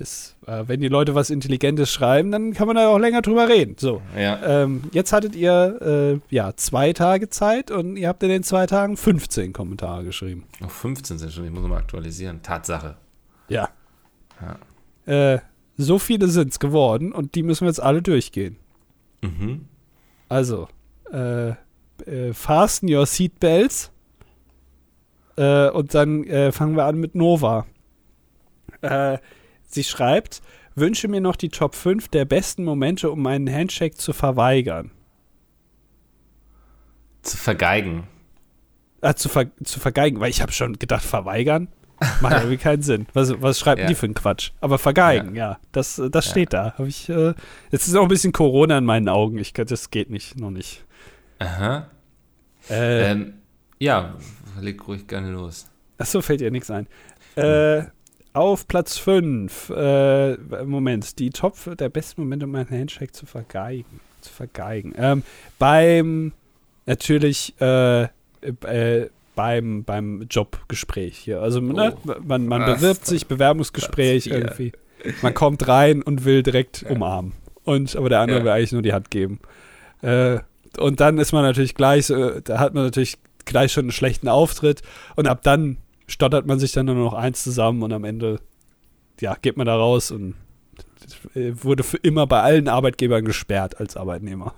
[0.01, 3.47] das, äh, wenn die Leute was Intelligentes schreiben, dann kann man da auch länger drüber
[3.47, 3.75] reden.
[3.77, 4.63] So, ja.
[4.63, 8.65] ähm, jetzt hattet ihr äh, ja zwei Tage Zeit und ihr habt in den zwei
[8.65, 10.45] Tagen 15 Kommentare geschrieben.
[10.59, 12.41] Noch 15 sind schon, ich muss mal aktualisieren.
[12.41, 12.97] Tatsache.
[13.47, 13.69] Ja.
[15.07, 15.33] Ja.
[15.33, 15.39] Äh,
[15.77, 18.57] so viele sind es geworden und die müssen wir jetzt alle durchgehen.
[19.21, 19.65] Mhm.
[20.29, 20.67] Also,
[21.11, 21.49] äh,
[22.05, 23.91] äh, fasten your seatbelts.
[25.37, 27.65] Äh, und dann fangen wir an mit Nova.
[28.81, 29.19] Äh,
[29.73, 30.41] sie schreibt,
[30.75, 34.91] wünsche mir noch die Top 5 der besten Momente, um meinen Handshake zu verweigern.
[37.21, 38.07] Zu vergeigen.
[39.01, 41.67] Äh, zu, ver zu vergeigen, weil ich habe schon gedacht, verweigern
[42.19, 43.07] macht irgendwie keinen Sinn.
[43.13, 43.87] Was, was schreibt Ja.
[43.87, 44.51] die für einen Quatsch?
[44.59, 46.31] Aber vergeigen, ja, das, äh, das Ja.
[46.31, 46.73] steht da.
[46.77, 47.33] Hab ich, äh,
[47.71, 49.37] jetzt ist auch ein bisschen Corona in meinen Augen.
[49.37, 50.83] Ich, das geht nicht, noch nicht.
[51.39, 51.87] Aha.
[52.69, 53.33] Äh, Ähm,
[53.79, 54.15] ja,
[54.59, 55.67] leg ruhig gerne los.
[55.97, 56.87] Achso, fällt ihr nichts ein.
[57.35, 57.83] Äh,
[58.33, 63.99] auf Platz 5, äh, Moment, die Top der besten Momente, um meinen Handshake zu vergeigen.
[64.21, 64.93] Zu vergeigen.
[64.97, 65.23] Ähm,
[65.59, 66.31] beim,
[66.85, 71.41] natürlich, äh, äh, beim, beim Jobgespräch hier.
[71.41, 74.71] Also, ne, man, man Ach, bewirbt sich, Bewerbungsgespräch irgendwie.
[75.21, 77.33] Man kommt rein und will direkt umarmen.
[77.63, 78.43] Und, aber der andere Ja.
[78.45, 79.39] will eigentlich nur die Hand geben.
[80.01, 80.39] Äh,
[80.77, 84.81] und dann ist man natürlich gleich, da hat man natürlich gleich schon einen schlechten Auftritt.
[85.15, 85.77] Und ab dann
[86.11, 88.39] stottert man sich dann nur noch eins zusammen und am Ende,
[89.19, 90.35] ja, geht man da raus und
[91.35, 94.55] wurde für immer bei allen Arbeitgebern gesperrt als Arbeitnehmer.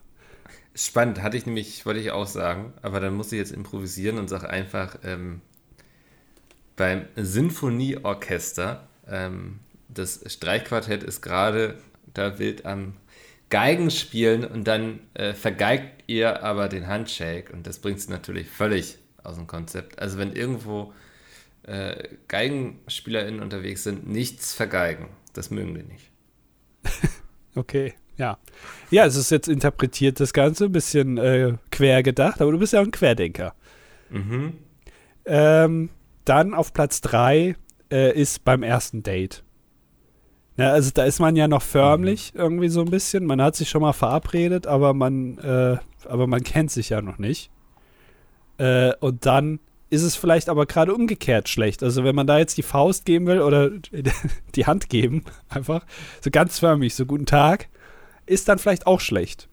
[0.75, 4.27] Spannend, hatte ich nämlich, wollte ich auch sagen, aber dann muss ich jetzt improvisieren und
[4.27, 5.41] sage einfach, ähm,
[6.75, 11.77] beim Sinfonieorchester, ähm, das Streichquartett ist gerade
[12.13, 12.93] da wild am
[13.49, 18.49] Geigen spielen und dann äh, vergeigt ihr aber den Handshake und das bringt es natürlich
[18.49, 19.99] völlig aus dem Konzept.
[19.99, 20.91] Also wenn irgendwo
[21.63, 25.09] äh, GeigenspielerInnen unterwegs sind, nichts vergeigen.
[25.33, 26.11] Das mögen die nicht.
[27.55, 28.39] Okay, ja.
[28.89, 32.73] Ja, es ist jetzt interpretiert das Ganze, ein bisschen äh, quer gedacht, aber du bist
[32.73, 33.53] ja auch ein Querdenker.
[34.09, 34.53] Mhm.
[35.25, 35.89] Ähm,
[36.25, 37.55] dann auf Platz 3
[37.91, 39.43] äh, ist beim ersten Date.
[40.57, 43.25] Ja, also da ist man ja noch förmlich irgendwie so ein bisschen.
[43.25, 47.17] Man hat sich schon mal verabredet, aber man, äh, aber man kennt sich ja noch
[47.17, 47.49] nicht.
[48.57, 49.59] Äh, und dann
[49.93, 51.83] ist es vielleicht aber gerade umgekehrt schlecht.
[51.83, 53.69] Also wenn man da jetzt die Faust geben will oder
[54.55, 55.85] die Hand geben, einfach
[56.19, 57.69] so ganz förmlich, so guten Tag,
[58.25, 59.47] ist dann vielleicht auch schlecht.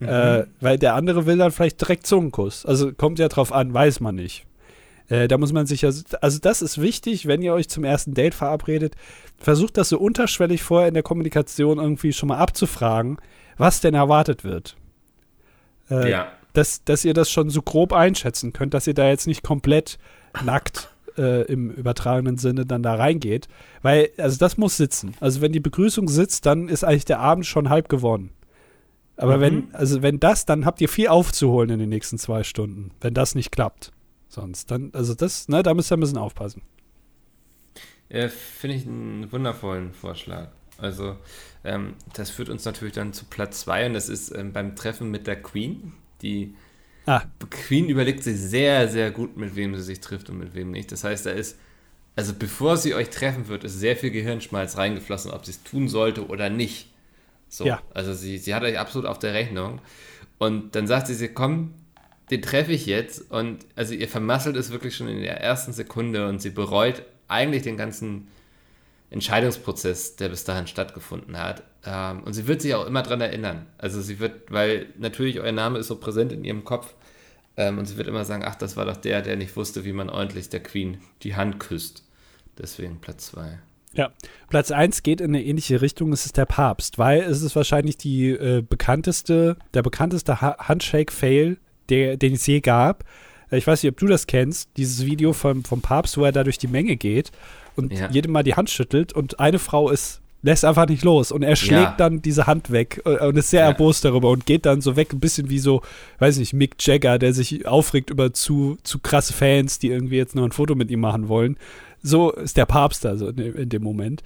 [0.00, 2.64] Äh, weil der andere will dann vielleicht direkt Zungenkuss.
[2.64, 4.46] Also kommt ja drauf an, weiß man nicht.
[5.08, 5.90] Äh, da muss man sich ja,
[6.22, 8.94] also das ist wichtig, wenn ihr euch zum ersten Date verabredet,
[9.36, 13.18] versucht das so unterschwellig vorher in der Kommunikation irgendwie schon mal abzufragen,
[13.58, 14.76] was denn erwartet wird.
[15.90, 16.28] Äh, ja.
[16.52, 19.98] Dass, dass ihr das schon so grob einschätzen könnt, dass ihr da jetzt nicht komplett
[20.44, 23.48] nackt äh, im übertragenen Sinne dann da reingeht.
[23.82, 25.14] Weil, also das muss sitzen.
[25.20, 28.30] Also wenn die Begrüßung sitzt, dann ist eigentlich der Abend schon halb gewonnen.
[29.16, 29.40] Aber mhm.
[29.40, 33.14] wenn, also wenn das, dann habt ihr viel aufzuholen in den nächsten zwei Stunden, wenn
[33.14, 33.92] das nicht klappt.
[34.28, 36.62] Sonst, dann, also das, ne, da müsst ihr ein bisschen aufpassen.
[38.08, 40.48] Ja, finde ich einen wundervollen Vorschlag.
[40.78, 41.16] Also,
[41.64, 45.10] ähm, das führt uns natürlich dann zu Platz 2 und das ist ähm, beim Treffen
[45.10, 45.92] mit der Queen.
[46.22, 46.54] Die
[47.06, 47.22] ah.
[47.50, 50.92] Queen überlegt sich sehr, sehr gut, mit wem sie sich trifft und mit wem nicht.
[50.92, 51.58] Das heißt, da ist,
[52.16, 55.88] also bevor sie euch treffen wird, ist sehr viel Gehirnschmalz reingeflossen, ob sie es tun
[55.88, 56.88] sollte oder nicht.
[57.48, 57.82] So, ja.
[57.94, 59.80] also sie, sie hat euch absolut auf der Rechnung.
[60.38, 61.74] Und dann sagt sie, sie komm,
[62.30, 63.30] den treffe ich jetzt.
[63.30, 67.62] Und also ihr vermasselt es wirklich schon in der ersten Sekunde und sie bereut eigentlich
[67.62, 68.28] den ganzen
[69.10, 71.62] Entscheidungsprozess, der bis dahin stattgefunden hat.
[71.84, 73.66] Ähm, und sie wird sich auch immer daran erinnern.
[73.78, 76.94] Also sie wird, weil natürlich euer Name ist so präsent in ihrem Kopf.
[77.56, 79.92] Ähm, und sie wird immer sagen, ach, das war doch der, der nicht wusste, wie
[79.92, 82.04] man ordentlich der Queen die Hand küsst.
[82.58, 83.58] Deswegen Platz 2.
[83.92, 84.10] Ja,
[84.48, 87.96] Platz 1 geht in eine ähnliche Richtung, es ist der Papst, weil es ist wahrscheinlich
[87.96, 91.56] die äh, bekannteste, der bekannteste ha Handshake-Fail,
[91.88, 93.04] den es je gab.
[93.50, 96.32] Äh, ich weiß nicht, ob du das kennst, dieses Video vom, vom Papst, wo er
[96.32, 97.32] da durch die Menge geht
[97.74, 98.08] und ja.
[98.10, 101.56] jedem mal die Hand schüttelt und eine Frau ist lässt einfach nicht los und er
[101.56, 101.94] schlägt ja.
[101.96, 103.66] dann diese Hand weg äh, und ist sehr ja.
[103.68, 105.82] erbost darüber und geht dann so weg, ein bisschen wie so,
[106.18, 110.34] weiß nicht, Mick Jagger, der sich aufregt über zu, zu krasse Fans, die irgendwie jetzt
[110.34, 111.56] noch ein Foto mit ihm machen wollen.
[112.02, 114.22] So ist der Papst also in, in dem Moment.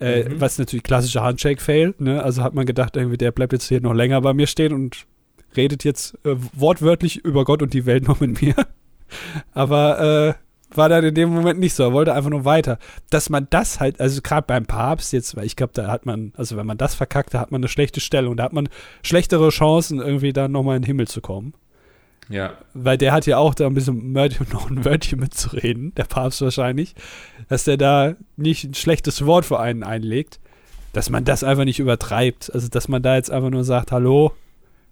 [0.00, 0.40] Äh, mhm.
[0.40, 2.22] Was natürlich klassischer Handshake-Fail, ne?
[2.22, 5.06] Also hat man gedacht, irgendwie, der bleibt jetzt hier noch länger bei mir stehen und
[5.56, 8.54] redet jetzt äh, wortwörtlich über Gott und die Welt noch mit mir.
[9.52, 11.82] Aber äh, war dann in dem Moment nicht so.
[11.82, 12.78] Er wollte einfach nur weiter.
[13.10, 16.32] Dass man das halt, also gerade beim Papst jetzt, weil ich glaube, da hat man,
[16.36, 18.36] also wenn man das verkackt, da hat man eine schlechte Stellung.
[18.36, 18.68] Da hat man
[19.02, 21.54] schlechtere Chancen, irgendwie dann nochmal in den Himmel zu kommen.
[22.28, 22.52] Ja.
[22.74, 24.12] Weil der hat ja auch da ein bisschen
[24.52, 26.94] noch ein Wörtchen mitzureden, der Papst wahrscheinlich,
[27.48, 30.40] dass der da nicht ein schlechtes Wort für einen einlegt,
[30.92, 32.52] dass man das einfach nicht übertreibt.
[32.52, 34.32] Also, dass man da jetzt einfach nur sagt, hallo,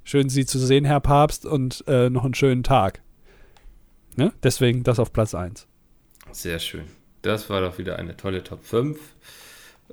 [0.04, 3.02] schön Sie zu sehen, Herr Papst, und äh, noch einen schönen Tag.
[4.16, 4.32] Ne?
[4.42, 5.66] Deswegen das auf Platz 1.
[6.32, 6.84] Sehr schön.
[7.22, 8.98] Das war doch wieder eine tolle Top 5.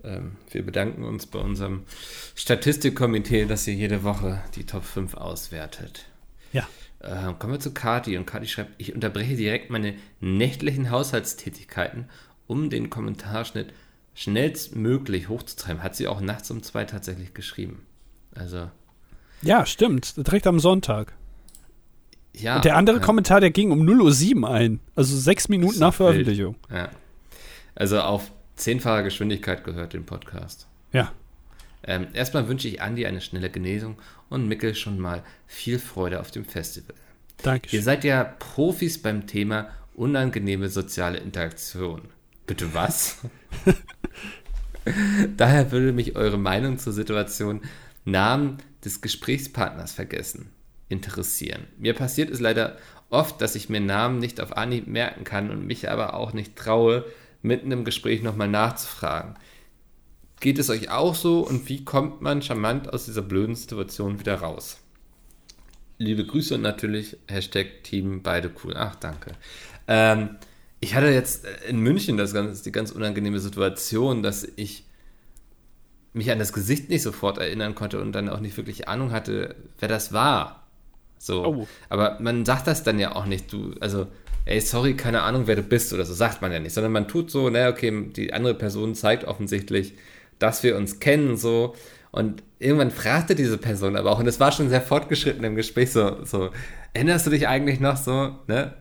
[0.04, 1.84] Ähm, wir bedanken uns bei unserem
[2.36, 6.06] Statistikkomitee, dass ihr jede Woche die Top 5 auswertet.
[6.52, 6.68] Ja.
[7.00, 12.10] Äh, kommen wir zu Kati und Kati schreibt, ich unterbreche direkt meine nächtlichen Haushaltstätigkeiten,
[12.48, 13.74] um den Kommentarschnitt
[14.16, 15.84] schnellstmöglich hochzutreiben.
[15.84, 17.86] Hat sie auch nachts um zwei tatsächlich geschrieben.
[18.36, 18.70] Also.
[19.42, 20.16] Ja, stimmt.
[20.18, 21.14] Direkt am Sonntag.
[22.36, 22.58] Ja.
[22.58, 23.04] Und der andere ja.
[23.04, 24.80] Kommentar, der ging um 0.07 Uhr ein.
[24.96, 26.56] Also sechs Minuten nach Veröffentlichung.
[26.72, 26.90] Ja.
[27.76, 30.68] Also auf zehnfacher Geschwindigkeit gehört den Podcast.
[30.92, 31.12] Ja.
[31.86, 33.98] Ähm, erstmal wünsche ich Andi eine schnelle Genesung
[34.30, 36.96] und Mickel schon mal viel Freude auf dem Festival.
[37.42, 37.76] Danke.
[37.76, 42.04] Ihr seid ja Profis beim Thema unangenehme soziale Interaktion.
[42.48, 43.18] Bitte was?
[45.38, 47.62] Daher würde mich eure Meinung zur Situation
[48.06, 50.53] Namen des Gesprächspartners vergessen
[50.94, 51.68] interessieren.
[51.78, 52.78] Mir passiert es leider
[53.10, 56.56] oft, dass ich mir Namen nicht auf Anhieb merken kann und mich aber auch nicht
[56.56, 57.06] traue,
[57.42, 59.36] mitten im Gespräch nochmal nachzufragen.
[60.40, 64.36] Geht es euch auch so und wie kommt man charmant aus dieser blöden Situation wieder
[64.36, 64.78] raus?
[65.98, 68.74] Liebe Grüße und natürlich Hashtag Team beide cool.
[68.76, 69.34] Ach, danke.
[69.88, 70.38] Ähm,
[70.80, 74.86] ich hatte jetzt in München das ganz, die ganz unangenehme Situation, dass ich
[76.14, 79.56] mich an das Gesicht nicht sofort erinnern konnte und dann auch nicht wirklich Ahnung hatte,
[79.80, 80.63] wer das war.
[81.24, 81.46] So.
[81.46, 81.68] Oh.
[81.90, 83.52] Aber man sagt das dann ja auch nicht.
[83.52, 84.08] Du, also,
[84.46, 86.74] ey, sorry, keine Ahnung, wer du bist oder so, sagt man ja nicht.
[86.74, 89.94] Sondern man tut so, naja, okay, die andere Person zeigt offensichtlich,
[90.40, 91.76] dass wir uns kennen, so.
[92.12, 95.92] Und irgendwann fragte diese Person aber auch, und es war schon sehr fortgeschritten im Gespräch,
[95.92, 96.50] so, so,
[96.94, 98.74] erinnerst du dich eigentlich noch so, ne,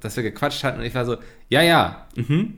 [0.00, 0.80] dass wir gequatscht hatten?
[0.80, 1.16] Und ich war so,
[1.48, 2.54] ja, ja, mhm.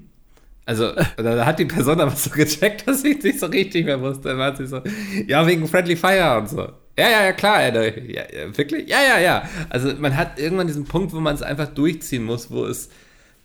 [0.66, 4.28] Also, da hat die Person aber so gecheckt, dass ich nicht so richtig mehr wusste.
[4.28, 4.80] Dann war sie so,
[5.26, 6.68] ja, wegen Friendly Fire und so.
[6.97, 7.99] Ja, ja, ja, klar, Alter.
[8.03, 8.89] Ja, ja, wirklich?
[8.89, 9.49] Ja, ja, ja.
[9.69, 12.89] Also, man hat irgendwann diesen Punkt, wo man es einfach durchziehen muss, wo es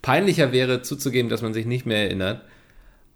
[0.01, 2.43] peinlicher wäre, zuzugeben, dass man sich nicht mehr erinnert.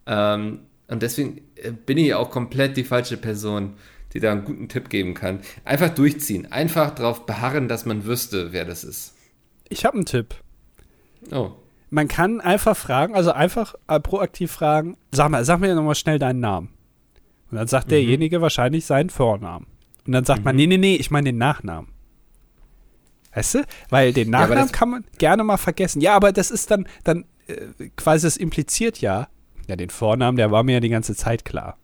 [0.07, 3.75] Ähm, und deswegen äh, bin ich auch komplett die falsche Person,
[4.13, 5.39] die da einen guten Tipp geben kann.
[5.65, 6.51] Einfach durchziehen.
[6.51, 9.15] Einfach darauf beharren, dass man wüsste, wer das ist.
[9.69, 10.35] Ich habe einen Tipp.
[11.31, 11.51] Oh.
[11.89, 16.19] Man kann einfach fragen, also einfach äh, proaktiv fragen, sag mal, sag mir nochmal schnell
[16.19, 16.69] deinen Namen.
[17.51, 17.91] Und dann sagt mhm.
[17.91, 19.67] derjenige wahrscheinlich seinen Vornamen.
[20.05, 20.45] Und dann sagt mhm.
[20.45, 21.89] man, nee, nee, nee, ich meine den Nachnamen.
[23.33, 23.63] Weißt du?
[23.89, 26.01] Weil den Nachnamen ja, kann man gerne mal vergessen.
[26.01, 29.27] Ja, aber das ist dann, dann äh, quasi, das impliziert ja,
[29.67, 31.77] ja, den Vornamen, der war mir ja die ganze Zeit klar.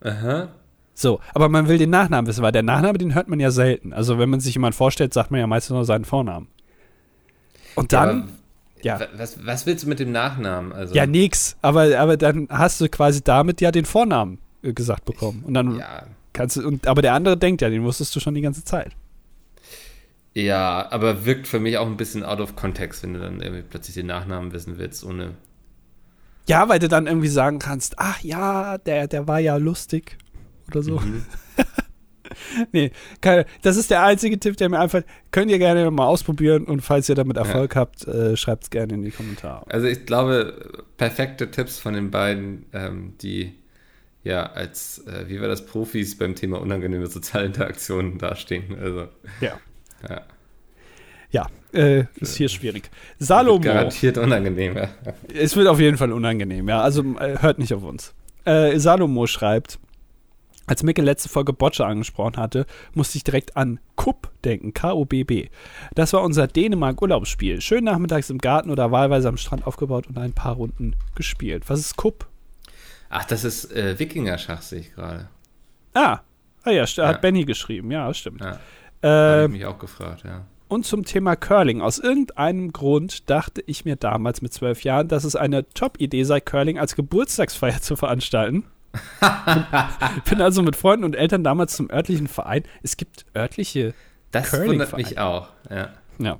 [0.00, 0.48] Aha.
[0.94, 3.92] So, aber man will den Nachnamen wissen, weil der Nachname, den hört man ja selten.
[3.92, 6.48] Also wenn man sich jemand vorstellt, sagt man ja meistens nur seinen Vornamen.
[7.74, 8.32] Und dann.
[8.82, 8.98] Ja.
[8.98, 9.06] ja.
[9.16, 10.72] Was, was willst du mit dem Nachnamen?
[10.72, 11.56] Also ja, nix.
[11.62, 15.44] Aber, aber dann hast du quasi damit ja den Vornamen äh, gesagt bekommen.
[15.46, 16.04] Und dann ja.
[16.32, 16.66] Kannst du.
[16.66, 18.92] Und, aber der andere denkt ja, den wusstest du schon die ganze Zeit.
[20.34, 23.62] Ja, aber wirkt für mich auch ein bisschen out of context, wenn du dann irgendwie
[23.62, 25.34] plötzlich den Nachnamen wissen willst, ohne.
[26.48, 30.16] Ja, weil du dann irgendwie sagen kannst, ach ja, der, der war ja lustig
[30.68, 30.98] oder so.
[30.98, 31.26] Mhm.
[32.72, 35.06] nee, keine, das ist der einzige Tipp, der mir einfällt.
[35.30, 37.82] Könnt ihr gerne mal ausprobieren und falls ihr damit Erfolg ja.
[37.82, 39.70] habt, äh, schreibt es gerne in die Kommentare.
[39.70, 43.54] Also ich glaube, perfekte Tipps von den beiden, ähm, die
[44.24, 48.76] ja als, äh, wie war das, Profis beim Thema unangenehme soziale Interaktionen dastehen.
[48.80, 49.08] Also,
[49.40, 49.58] ja.
[50.08, 50.22] Ja,
[51.30, 52.90] ja äh, ist hier schwierig.
[53.18, 53.60] Salomo.
[53.60, 54.88] Garantiert unangenehm, ja.
[55.32, 56.80] Es wird auf jeden Fall unangenehm, ja.
[56.80, 58.14] Also äh, hört nicht auf uns.
[58.44, 59.78] Äh, Salomo schreibt,
[60.66, 65.48] als Micke letzte Folge Bocce angesprochen hatte, musste ich direkt an Kupp denken, K-U-B-B.
[65.94, 67.60] Das war unser Dänemark-Urlaubsspiel.
[67.60, 71.64] Schön nachmittags im Garten oder wahlweise am Strand aufgebaut und ein paar Runden gespielt.
[71.68, 72.28] Was ist Kupp?
[73.14, 75.28] Ach, das ist äh, Wikinger-Schach, sehe ich gerade.
[75.92, 76.20] Ah,
[76.62, 77.12] ah ja, hat ja.
[77.12, 77.90] Benny geschrieben.
[77.90, 78.40] Ja, stimmt.
[78.40, 78.58] Ja.
[79.02, 80.46] Äh, Habe ich mich auch gefragt, ja.
[80.68, 81.82] Und zum Thema Curling.
[81.82, 86.40] Aus irgendeinem Grund dachte ich mir damals mit zwölf Jahren, dass es eine Top-Idee sei,
[86.40, 88.64] Curling als Geburtstagsfeier zu veranstalten.
[90.30, 92.62] bin also mit Freunden und Eltern damals zum örtlichen Verein.
[92.82, 93.92] Es gibt örtliche
[94.30, 95.90] Das wundert mich auch, ja.
[96.18, 96.38] Ja.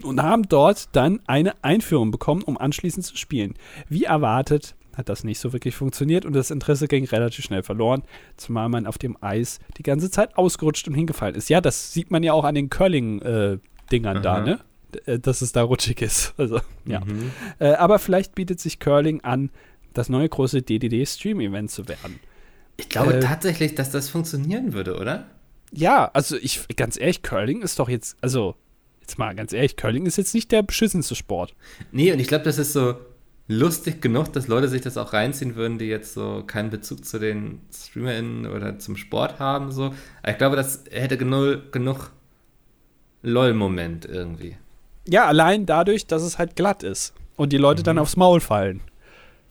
[0.00, 3.54] Und haben dort dann eine Einführung bekommen, um anschließend zu spielen.
[3.88, 8.02] Wie erwartet hat das nicht so wirklich funktioniert und das Interesse ging relativ schnell verloren,
[8.36, 11.48] zumal man auf dem Eis die ganze Zeit ausgerutscht und hingefallen ist.
[11.48, 14.60] Ja, das sieht man ja auch an den Curling-Dingern äh, da, ne?
[15.06, 16.34] Äh, dass es da rutschig ist.
[16.38, 17.00] Also, ja.
[17.00, 17.30] Mhm.
[17.58, 19.50] Äh, aber vielleicht bietet sich Curling an,
[19.94, 22.18] das neue große DDD-Stream-Event zu werden.
[22.76, 25.26] Ich glaube äh, tatsächlich, dass das funktionieren würde, oder?
[25.70, 28.56] Ja, also ich, ganz ehrlich, Curling ist doch jetzt, also,
[29.00, 31.54] jetzt mal ganz ehrlich, Curling ist jetzt nicht der beschissenste Sport.
[31.92, 32.96] Nee, und ich glaube, das ist so
[33.48, 37.18] lustig genug, dass Leute sich das auch reinziehen würden, die jetzt so keinen Bezug zu
[37.18, 39.86] den StreamerInnen oder zum Sport haben, so.
[40.22, 42.10] Aber ich glaube, das hätte genug, genug
[43.22, 44.56] LOL-Moment irgendwie.
[45.08, 47.84] Ja, allein dadurch, dass es halt glatt ist und die Leute mhm.
[47.84, 48.80] dann aufs Maul fallen.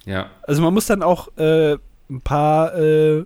[0.05, 0.29] Ja.
[0.43, 1.77] Also man muss dann auch äh,
[2.09, 3.25] ein paar äh,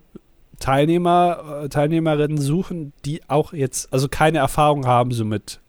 [0.60, 5.60] Teilnehmer, äh, Teilnehmerinnen suchen, die auch jetzt, also keine Erfahrung haben, so mit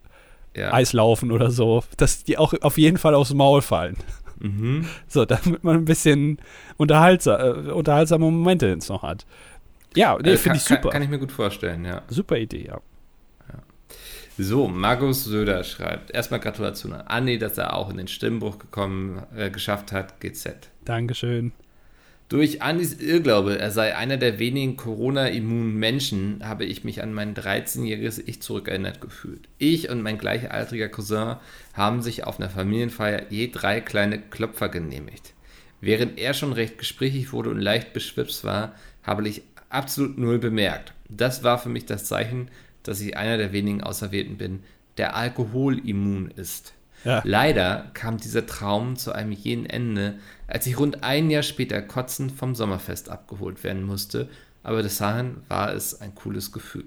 [0.55, 0.73] ja.
[0.73, 3.97] Eislaufen oder so, dass die auch auf jeden Fall aufs Maul fallen.
[4.39, 4.87] Mhm.
[5.09, 6.39] So, damit man ein bisschen
[6.77, 9.27] unterhaltsam, äh, unterhaltsame Momente jetzt noch hat.
[9.95, 10.83] Ja, nee, äh, finde ich super.
[10.83, 12.03] Kann, kann, ich mir gut vorstellen, ja.
[12.09, 12.81] Super Idee, ja.
[14.39, 19.23] So, Markus Söder schreibt, erstmal Gratulation an Andi, dass er auch in den Stimmbruch gekommen,
[19.35, 20.71] äh, geschafft hat, GZ.
[20.85, 21.53] Dankeschön.
[22.29, 27.35] Durch Andis Irrglaube, er sei einer der wenigen Corona-immunen Menschen, habe ich mich an mein
[27.35, 29.49] 13-jähriges Ich zurückerinnert gefühlt.
[29.59, 31.37] Ich und mein gleichaltriger Cousin
[31.75, 35.35] haben sich auf einer Familienfeier je drei kleine Klopfer genehmigt.
[35.81, 38.75] Während er schon recht gesprächig wurde und leicht beschwipst war,
[39.05, 40.95] habe ich absolut null bemerkt.
[41.09, 42.49] Das war für mich das Zeichen,
[42.83, 44.65] dass ich einer der wenigen Auserwählten bin,
[44.97, 46.73] der alkoholimmun ist.
[47.05, 47.23] Ja.
[47.25, 52.33] Leider kam dieser Traum zu einem jenen Ende, als ich rund ein Jahr später kotzend
[52.33, 54.29] vom Sommerfest abgeholt werden musste,
[54.63, 56.87] aber bis dahin war es ein cooles Gefühl.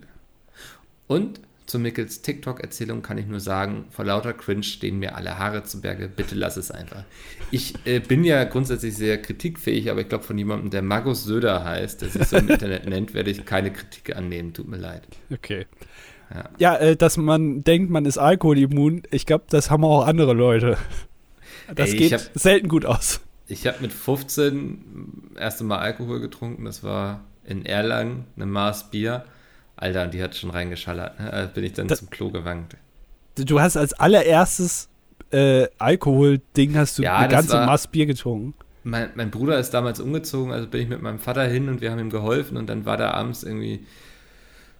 [1.08, 1.40] Und
[1.70, 5.82] zu Mickels TikTok-Erzählung kann ich nur sagen, vor lauter Cringe stehen mir alle Haare zu
[5.82, 6.10] Berge.
[6.10, 7.04] Bitte lass es einfach.
[7.52, 11.64] Ich äh, bin ja grundsätzlich sehr kritikfähig, aber ich glaube, von jemandem, der Magus Söder
[11.64, 14.54] heißt, der sich so im Internet nennt, werde ich keine Kritik annehmen.
[14.54, 15.04] Tut mir leid.
[15.32, 15.68] Okay.
[16.34, 20.34] Ja, ja äh, dass man denkt, man ist alkoholimmun, ich glaube, das haben auch andere
[20.34, 20.78] Leute.
[21.76, 23.22] Das Ey, geht selten gut aus.
[23.50, 26.66] Ich habe mit 15 erste Mal Alkohol getrunken.
[26.66, 29.26] Das war in Erlangen, eine Maß Bier.
[29.76, 31.20] Alter, die hat schon reingeschallert.
[31.20, 31.34] Ne?
[31.34, 32.78] Also bin ich dann das, zum Klo gewankt.
[33.36, 34.90] Du hast als allererstes
[35.32, 38.54] äh, Alkohol-Ding hast du ja, eine ganze war, Maß Bier getrunken.
[38.84, 41.92] Mein, mein, Bruder ist damals umgezogen, also bin ich mit meinem Vater hin und wir
[41.92, 43.86] haben ihm geholfen und dann war da abends irgendwie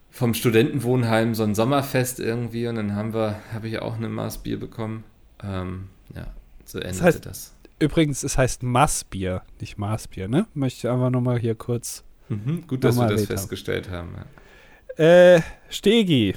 [0.10, 4.40] vom Studentenwohnheim so ein Sommerfest irgendwie und dann haben wir, habe ich auch eine Maß
[4.40, 5.04] Bier bekommen.
[5.44, 6.28] Ähm, ja,
[6.66, 7.16] so endete das.
[7.16, 7.56] Heißt, das.
[7.80, 10.48] Übrigens, es heißt Maßbier, nicht Maßbier, ne?
[10.54, 12.04] Möchte ich einfach nochmal hier kurz.
[12.28, 14.10] Mhm, gut, dass wir das festgestellt haben.
[14.98, 15.36] Ja.
[15.36, 16.36] Äh, Stegi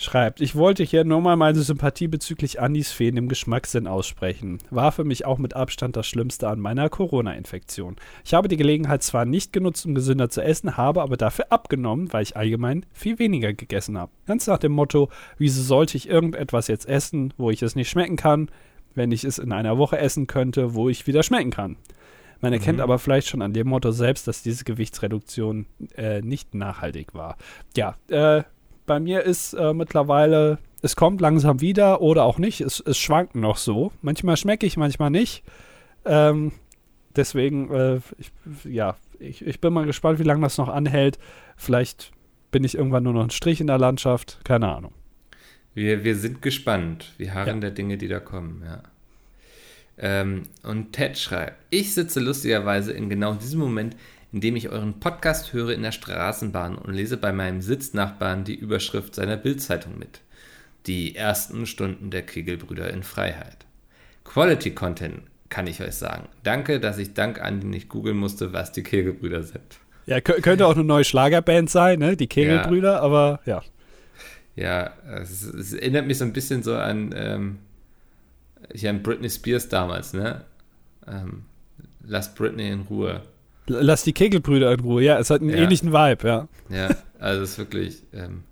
[0.00, 4.58] schreibt, ich wollte hier nur mal meine Sympathie bezüglich Andis Feen im Geschmackssinn aussprechen.
[4.70, 7.96] War für mich auch mit Abstand das Schlimmste an meiner Corona-Infektion.
[8.24, 12.12] Ich habe die Gelegenheit zwar nicht genutzt, um gesünder zu essen, habe aber dafür abgenommen,
[12.12, 14.12] weil ich allgemein viel weniger gegessen habe.
[14.26, 18.16] Ganz nach dem Motto, wieso sollte ich irgendetwas jetzt essen, wo ich es nicht schmecken
[18.16, 18.50] kann,
[18.98, 21.76] wenn ich es in einer Woche essen könnte, wo ich wieder schmecken kann.
[22.40, 22.82] Man erkennt mhm.
[22.82, 27.36] aber vielleicht schon an dem Motto selbst, dass diese Gewichtsreduktion äh, nicht nachhaltig war.
[27.76, 28.42] Ja, äh,
[28.86, 32.60] bei mir ist äh, mittlerweile, es kommt langsam wieder oder auch nicht.
[32.60, 33.92] Es, es schwankt noch so.
[34.02, 35.42] Manchmal schmecke ich, manchmal nicht.
[36.04, 36.52] Ähm,
[37.16, 38.30] deswegen, äh, ich,
[38.64, 41.18] ja, ich, ich bin mal gespannt, wie lange das noch anhält.
[41.56, 42.12] Vielleicht
[42.50, 44.40] bin ich irgendwann nur noch ein Strich in der Landschaft.
[44.44, 44.92] Keine Ahnung.
[45.78, 47.12] Wir, wir sind gespannt.
[47.18, 47.60] Wir harren ja.
[47.60, 48.82] der Dinge, die da kommen, ja.
[49.96, 53.94] Ähm, und Ted schreibt, ich sitze lustigerweise in genau diesem Moment,
[54.32, 58.56] in dem ich euren Podcast höre in der Straßenbahn und lese bei meinem Sitznachbarn die
[58.56, 60.20] Überschrift seiner Bildzeitung mit.
[60.86, 63.58] Die ersten Stunden der Kegelbrüder in Freiheit.
[64.24, 66.28] Quality Content, kann ich euch sagen.
[66.42, 69.78] Danke, dass ich dank Andi nicht googeln musste, was die Kegelbrüder sind.
[70.06, 72.16] Ja, könnte auch eine neue Schlagerband sein, ne?
[72.16, 73.00] Die Kegelbrüder, ja.
[73.00, 73.62] aber ja.
[74.58, 74.92] Ja,
[75.22, 77.58] es, es, erinnert mich so ein bisschen so an, ähm,
[78.72, 80.42] ich an Britney Spears damals, ne?
[81.06, 81.44] Ähm,
[82.04, 83.22] lass Britney in Ruhe.
[83.66, 85.58] Lass die Kegelbrüder in Ruhe, ja, es hat einen ja.
[85.58, 86.48] ähnlichen Vibe, ja.
[86.70, 86.88] Ja,
[87.20, 88.42] also es ist wirklich, ähm,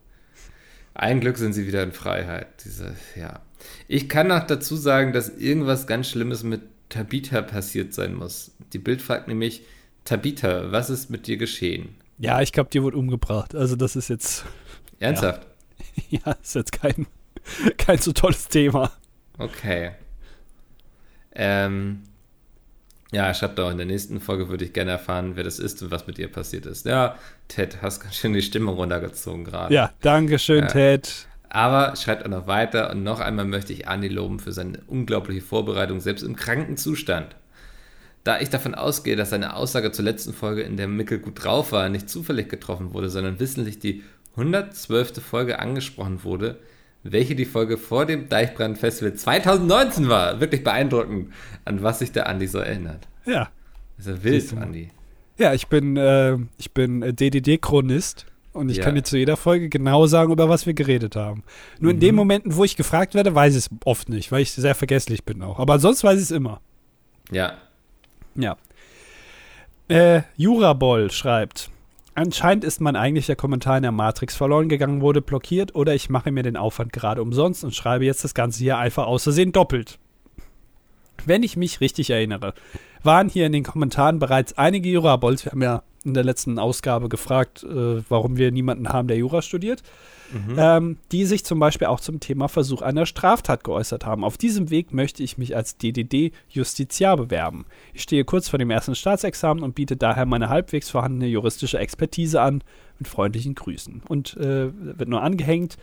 [0.95, 2.47] ein Glück sind sie wieder in Freiheit.
[2.65, 3.41] Diese, ja.
[3.89, 8.53] Ich kann noch dazu sagen, dass irgendwas ganz Schlimmes mit Tabitha passiert sein muss.
[8.73, 9.63] Die Bild fragt nämlich,
[10.05, 11.97] Tabitha, was ist mit dir geschehen?
[12.19, 13.57] Ja, ich glaube, dir wurde umgebracht.
[13.57, 14.45] Also das ist jetzt.
[15.01, 15.43] Ernsthaft?
[15.43, 15.56] Ja,
[16.11, 17.07] ja ist jetzt kein,
[17.77, 18.91] kein so tolles Thema.
[19.39, 19.93] Okay.
[21.33, 22.03] Ähm,
[23.13, 25.91] ja, schreibt auch in der nächsten Folge würde ich gerne erfahren, wer das ist und
[25.91, 26.87] was mit ihr passiert ist.
[26.87, 27.17] Ja,
[27.49, 29.73] Ted, hast ganz schön die Stimmung runtergezogen gerade.
[29.73, 30.67] Ja, danke schön, ja.
[30.67, 31.27] Ted.
[31.49, 35.41] Aber schreibt auch noch weiter und noch einmal möchte ich Andi loben für seine unglaubliche
[35.41, 37.37] Vorbereitung, selbst im kranken Zustand.
[38.25, 41.71] Da ich davon ausgehe, dass seine Aussage zur letzten Folge, in der Mickel gut drauf
[41.71, 44.03] war, nicht zufällig getroffen wurde, sondern wissentlich die
[44.37, 45.23] 112.
[45.23, 46.59] Folge angesprochen wurde,
[47.03, 50.41] welche die Folge vor dem Deichbrand-Festival 2019 war.
[50.41, 51.33] Wirklich beeindruckend,
[51.65, 53.09] an was sich der Andi so erinnert.
[53.25, 53.49] Ja.
[53.97, 54.91] Das ist ja wild, Andi.
[55.39, 58.85] Ja, ich bin, äh, ich bin DDD-Chronist und ich ja.
[58.85, 61.43] kann dir zu jeder Folge genau sagen, über was wir geredet haben.
[61.79, 61.97] Nur mhm.
[61.97, 62.15] in den.
[62.15, 65.43] Momenten, wo ich gefragt werde, weiß ich es oft nicht, weil ich sehr vergesslich bin
[65.43, 65.59] auch.
[65.59, 66.61] Aber sonst weiß ich es immer.
[67.31, 67.59] Ja.
[68.35, 68.57] Ja.
[69.89, 71.71] Äh, Jurabol schreibt,
[72.17, 76.33] Anscheinend ist mein eigentlicher Kommentar in der Matrix verloren gegangen, wurde blockiert oder ich mache
[76.33, 79.99] mir den Aufwand gerade umsonst und schreibe jetzt das Ganze hier einfach aus doppelt.
[81.27, 82.55] Wenn ich mich richtig erinnere,
[83.03, 87.09] waren hier in den Kommentaren bereits einige Jurabols, wir haben ja in der letzten Ausgabe
[87.09, 89.83] gefragt, äh, warum wir niemanden haben, der Jura studiert,
[90.33, 90.57] mhm.
[90.59, 94.25] ähm, die sich zum Beispiel auch zum Thema Versuch einer Straftat geäußert haben.
[94.25, 97.67] Auf diesem Weg möchte ich mich als DDD-Justiziar bewerben.
[97.93, 102.41] Ich stehe kurz vor dem ersten Staatsexamen und biete daher meine halbwegs vorhandene juristische Expertise
[102.41, 102.63] an.
[102.99, 104.01] Mit freundlichen Grüßen.
[104.09, 105.77] Und äh, wird nur angehängt.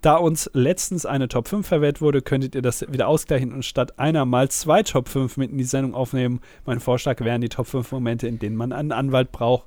[0.00, 3.98] Da uns letztens eine Top 5 verwehrt wurde, könntet ihr das wieder ausgleichen und statt
[3.98, 6.40] einer mal zwei Top 5 mit in die Sendung aufnehmen.
[6.64, 9.66] Mein Vorschlag wären die Top 5 Momente, in denen man einen Anwalt braucht.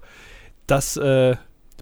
[0.66, 1.36] Das äh,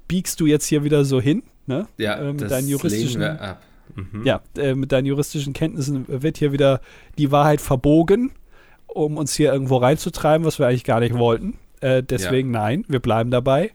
[0.08, 1.44] biegst du jetzt hier wieder so hin.
[1.66, 1.88] Ne?
[1.98, 3.62] Ja, äh, mit das deinen juristischen, legen wir ab.
[3.96, 4.26] Mhm.
[4.26, 6.82] Ja, äh, mit deinen juristischen Kenntnissen wird hier wieder
[7.18, 8.32] die Wahrheit verbogen,
[8.88, 11.58] um uns hier irgendwo reinzutreiben, was wir eigentlich gar nicht wollten.
[11.80, 12.60] Äh, deswegen ja.
[12.60, 13.72] nein, wir bleiben dabei.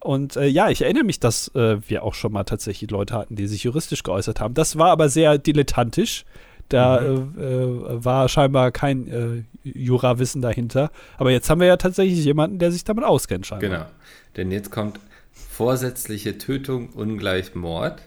[0.00, 3.36] Und äh, ja, ich erinnere mich, dass äh, wir auch schon mal tatsächlich Leute hatten,
[3.36, 4.54] die sich juristisch geäußert haben.
[4.54, 6.24] Das war aber sehr dilettantisch.
[6.68, 7.34] Da mhm.
[7.38, 10.90] äh, war scheinbar kein Jurawissen dahinter.
[11.16, 13.70] Aber jetzt haben wir ja tatsächlich jemanden, der sich damit auskennt, scheinbar.
[13.70, 13.86] Genau.
[14.36, 14.98] Denn jetzt kommt
[15.56, 18.02] vorsätzliche Tötung ungleich Mord.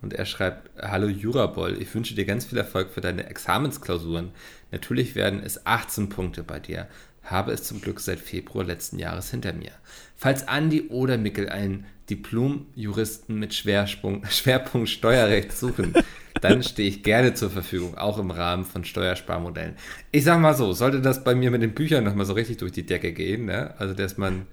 [0.00, 4.30] Und er schreibt, hallo Jurabol, ich wünsche dir ganz viel Erfolg für deine Examensklausuren.
[4.70, 6.86] Natürlich werden es 18 Punkte bei dir.
[7.30, 9.72] Habe es zum Glück seit Februar letzten Jahres hinter mir.
[10.16, 15.94] Falls Andi oder Mickel einen Diplom-Juristen mit Schwerpunkt, Schwerpunkt Steuerrecht suchen,
[16.40, 19.74] dann stehe ich gerne zur Verfügung, auch im Rahmen von Steuersparmodellen.
[20.10, 22.72] Ich sag mal so, sollte das bei mir mit den Büchern nochmal so richtig durch
[22.72, 23.74] die Decke gehen, ne?
[23.78, 24.46] also dass man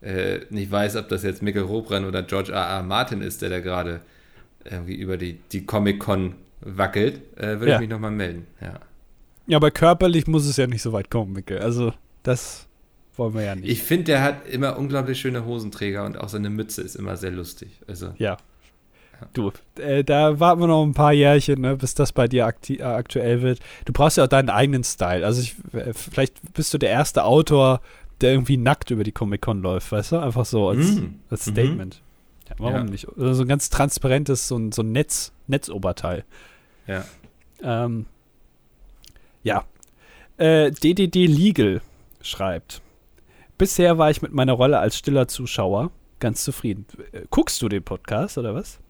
[0.00, 2.58] äh, nicht weiß, ob das jetzt Mikkel Robran oder George R.
[2.58, 2.82] R.
[2.82, 4.00] Martin ist, der da gerade
[4.64, 7.74] irgendwie über die, die Comic-Con wackelt, äh, würde ja.
[7.74, 8.46] ich mich nochmal melden.
[8.60, 8.80] Ja.
[9.46, 11.58] ja, aber körperlich muss es ja nicht so weit kommen, Mikkel.
[11.58, 11.92] Also,
[12.22, 12.66] das
[13.16, 13.68] wollen wir ja nicht.
[13.68, 17.30] Ich finde, der hat immer unglaublich schöne Hosenträger und auch seine Mütze ist immer sehr
[17.30, 17.80] lustig.
[17.86, 18.36] Also, ja.
[19.34, 22.82] Du, äh, da warten wir noch ein paar Jährchen, ne, bis das bei dir äh,
[22.82, 23.60] aktuell wird.
[23.84, 25.24] Du brauchst ja auch deinen eigenen Style.
[25.24, 27.80] Also ich, äh, vielleicht bist du der erste Autor,
[28.20, 30.16] der irgendwie nackt über die Comic-Con läuft, weißt du?
[30.18, 31.14] Einfach so als, mm.
[31.30, 31.52] als mhm.
[31.52, 32.02] Statement.
[32.02, 32.48] Mhm.
[32.48, 32.84] Ja, warum ja.
[32.84, 33.08] nicht?
[33.08, 36.24] Oder so ein ganz transparentes, so ein, so ein Netz, Netzoberteil.
[36.88, 37.04] Ja.
[37.62, 38.06] Ähm,
[39.44, 39.64] ja.
[40.36, 41.80] Äh, DDD Legal
[42.26, 42.82] schreibt.
[43.58, 46.86] Bisher war ich mit meiner Rolle als stiller Zuschauer ganz zufrieden.
[47.12, 48.80] Äh, guckst du den Podcast oder was?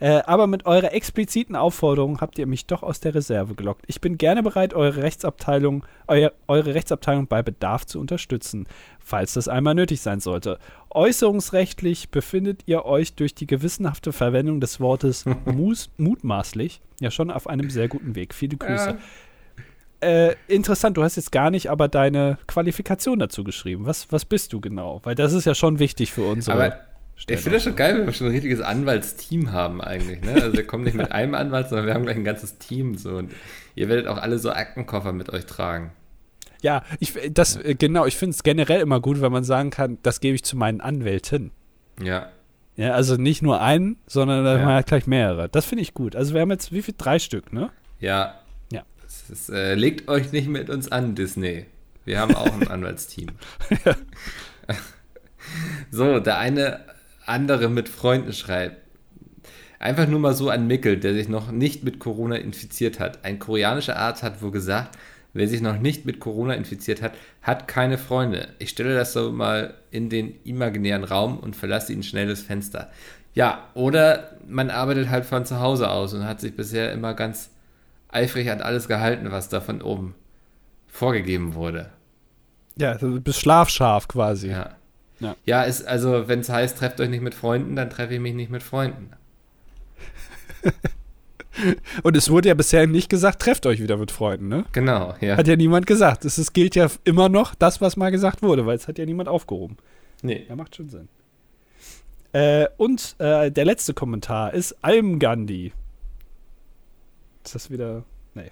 [0.00, 3.84] Äh, aber mit eurer expliziten Aufforderung habt ihr mich doch aus der Reserve gelockt.
[3.88, 8.68] Ich bin gerne bereit, eure Rechtsabteilung, euer, eure Rechtsabteilung bei Bedarf zu unterstützen,
[9.00, 10.60] falls das einmal nötig sein sollte.
[10.90, 15.24] Äußerungsrechtlich befindet ihr euch durch die gewissenhafte Verwendung des Wortes
[15.96, 18.34] mutmaßlich ja schon auf einem sehr guten Weg.
[18.34, 18.90] Viele Grüße.
[18.90, 18.98] Ja.
[20.00, 23.86] Äh, interessant, du hast jetzt gar nicht aber deine Qualifikation dazu geschrieben.
[23.86, 25.00] Was, was bist du genau?
[25.02, 26.48] Weil das ist ja schon wichtig für uns.
[26.48, 26.78] Aber
[27.16, 30.22] ich finde das schon geil, wenn wir schon ein richtiges Anwaltsteam haben eigentlich.
[30.22, 30.34] Ne?
[30.34, 32.96] Also wir kommen nicht mit einem Anwalt, sondern wir haben gleich ein ganzes Team.
[32.96, 33.16] So.
[33.16, 33.32] Und
[33.74, 35.90] ihr werdet auch alle so Aktenkoffer mit euch tragen.
[36.62, 37.56] Ja, ich, das.
[37.56, 40.44] Äh, genau, ich finde es generell immer gut, wenn man sagen kann, das gebe ich
[40.44, 41.50] zu meinen Anwälten.
[42.00, 42.28] Ja.
[42.76, 44.64] Ja, also nicht nur einen, sondern ja.
[44.64, 45.48] man hat gleich mehrere.
[45.48, 46.14] Das finde ich gut.
[46.14, 46.94] Also wir haben jetzt wie viel?
[46.96, 47.70] Drei Stück, ne?
[47.98, 48.36] Ja,
[49.28, 51.66] das, äh, legt euch nicht mit uns an, Disney.
[52.04, 53.28] Wir haben auch ein Anwaltsteam.
[53.84, 53.96] ja.
[55.90, 56.80] So, der eine
[57.26, 58.76] andere mit Freunden schreibt.
[59.78, 63.24] Einfach nur mal so an Mickel, der sich noch nicht mit Corona infiziert hat.
[63.24, 64.98] Ein koreanischer Arzt hat wohl gesagt,
[65.34, 68.48] wer sich noch nicht mit Corona infiziert hat, hat keine Freunde.
[68.58, 72.90] Ich stelle das so mal in den imaginären Raum und verlasse ihn schnell das Fenster.
[73.34, 77.50] Ja, oder man arbeitet halt von zu Hause aus und hat sich bisher immer ganz
[78.08, 80.14] eifrig an alles gehalten, was da von oben
[80.86, 81.90] vorgegeben wurde.
[82.76, 84.48] Ja, du bist schlafscharf quasi.
[84.50, 84.76] Ja.
[85.20, 88.20] Ja, ja ist, also wenn es heißt, trefft euch nicht mit Freunden, dann treffe ich
[88.20, 89.10] mich nicht mit Freunden.
[92.04, 94.64] Und es wurde ja bisher nicht gesagt, trefft euch wieder mit Freunden, ne?
[94.72, 95.36] Genau, ja.
[95.36, 96.24] Hat ja niemand gesagt.
[96.24, 99.04] Es, es gilt ja immer noch das, was mal gesagt wurde, weil es hat ja
[99.04, 99.76] niemand aufgehoben.
[100.22, 100.46] Nee.
[100.48, 101.08] Ja, macht schon Sinn.
[102.32, 105.72] Äh, und äh, der letzte Kommentar ist Alm Gandhi.
[107.44, 108.04] Ist das wieder.
[108.34, 108.50] Nee.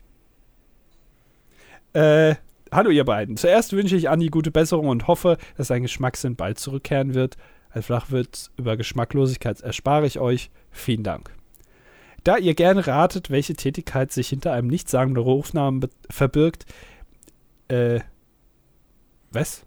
[1.92, 2.36] Äh,
[2.72, 3.36] hallo ihr beiden.
[3.36, 7.36] Zuerst wünsche ich Andi gute Besserung und hoffe, dass sein Geschmackssinn bald zurückkehren wird.
[7.70, 10.50] Als Flachwirt über Geschmacklosigkeit erspare ich euch.
[10.70, 11.30] Vielen Dank.
[12.24, 16.66] Da ihr gerne ratet, welche Tätigkeit sich hinter einem nichtssagenden Rufnamen verbirgt,
[17.68, 18.00] äh,
[19.30, 19.64] was?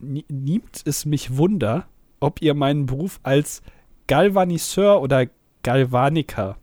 [0.00, 1.88] Nimmt es mich Wunder,
[2.20, 3.62] ob ihr meinen Beruf als
[4.06, 5.26] Galvaniseur oder
[5.62, 6.58] Galvaniker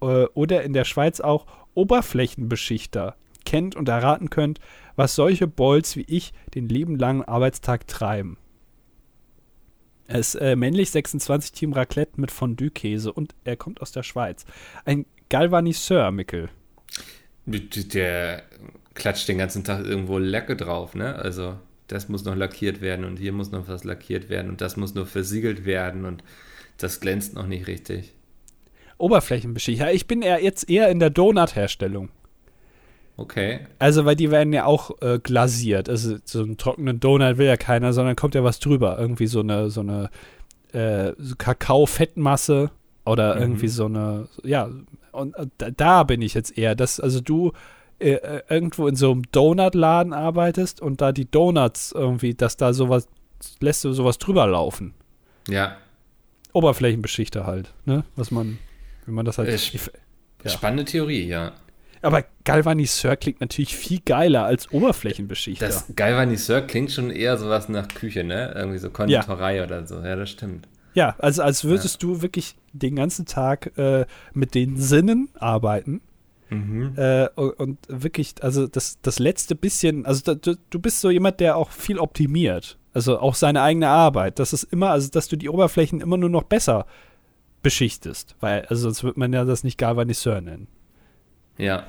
[0.00, 4.60] äh, oder in der Schweiz auch Oberflächenbeschichter kennt und erraten könnt,
[4.96, 8.36] was solche Bolls wie ich den lieben langen Arbeitstag treiben.
[10.08, 14.44] Ist äh, männlich 26 Team Raclette mit Fondue-Käse und er kommt aus der Schweiz.
[14.84, 16.48] Ein Galvaniseur, Mickel.
[17.46, 18.42] Der
[18.94, 21.14] klatscht den ganzen Tag irgendwo Lacke drauf, ne?
[21.14, 24.76] Also das muss noch lackiert werden und hier muss noch was lackiert werden und das
[24.76, 26.22] muss noch versiegelt werden und
[26.76, 28.14] das glänzt noch nicht richtig.
[28.98, 29.88] Oberflächenbeschichtung.
[29.92, 32.10] Ich bin eher jetzt eher in der Donut-Herstellung.
[33.16, 33.66] Okay.
[33.80, 35.88] Also, weil die werden ja auch äh, glasiert.
[35.88, 38.96] Also, so einen trockenen Donut will ja keiner, sondern kommt ja was drüber.
[38.98, 40.10] Irgendwie so eine, so eine
[40.72, 42.70] äh, so Kakao-Fettmasse
[43.04, 43.42] oder mhm.
[43.42, 44.68] irgendwie so eine, ja,
[45.10, 46.76] und äh, da, da, bin ich jetzt eher.
[46.76, 47.52] Das, also, du
[47.98, 52.72] äh, äh, irgendwo in so einem Donut-Laden arbeitest und da die Donuts irgendwie, dass da
[52.72, 53.08] sowas,
[53.58, 54.94] lässt du sowas drüber laufen.
[55.48, 55.76] Ja.
[56.52, 58.04] Oberflächenbeschichter halt, ne?
[58.14, 58.58] Was man
[59.08, 59.48] wenn man das halt.
[59.48, 59.90] Äh, sp
[60.44, 60.50] ja.
[60.50, 61.52] Spannende Theorie, ja.
[62.00, 65.66] Aber Galvaniseur klingt natürlich viel geiler als Oberflächenbeschichter.
[65.66, 68.52] Das Galvaniseur klingt schon eher sowas nach Küche, ne?
[68.54, 69.64] Irgendwie so Konditorei ja.
[69.64, 69.96] oder so.
[69.96, 70.68] Ja, das stimmt.
[70.94, 72.08] Ja, also als würdest ja.
[72.08, 76.02] du wirklich den ganzen Tag äh, mit den Sinnen arbeiten.
[76.50, 76.92] Mhm.
[76.96, 81.56] Äh, und wirklich, also das, das letzte bisschen, also da, du bist so jemand, der
[81.56, 82.78] auch viel optimiert.
[82.94, 84.38] Also auch seine eigene Arbeit.
[84.38, 86.86] Das ist immer, also dass du die Oberflächen immer nur noch besser
[87.62, 88.36] beschichtest.
[88.40, 90.68] Weil, also sonst wird man ja das nicht Galvaniseur nennen.
[91.56, 91.86] Ja.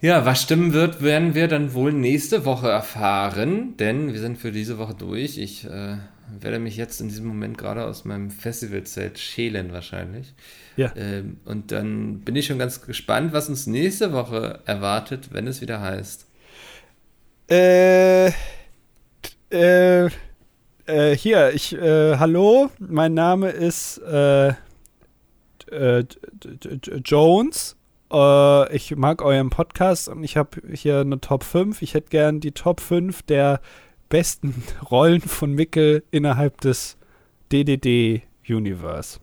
[0.00, 4.52] Ja, was stimmen wird, werden wir dann wohl nächste Woche erfahren, denn wir sind für
[4.52, 5.38] diese Woche durch.
[5.38, 5.96] Ich äh,
[6.40, 10.34] werde mich jetzt in diesem Moment gerade aus meinem Festivalzelt schälen wahrscheinlich.
[10.76, 10.92] Ja.
[10.96, 15.60] Ähm, und dann bin ich schon ganz gespannt, was uns nächste Woche erwartet, wenn es
[15.60, 16.26] wieder heißt.
[17.50, 18.28] Äh,
[19.50, 20.10] äh,
[20.88, 24.48] äh, hier, ich, äh, hallo, mein Name ist äh,
[25.70, 26.04] äh
[27.04, 27.76] Jones.
[28.12, 31.82] Äh, ich mag euren Podcast und ich habe hier eine Top 5.
[31.82, 33.60] Ich hätte gern die Top 5 der
[34.08, 36.96] besten Rollen von Mickel innerhalb des
[37.52, 39.20] DDD Universe.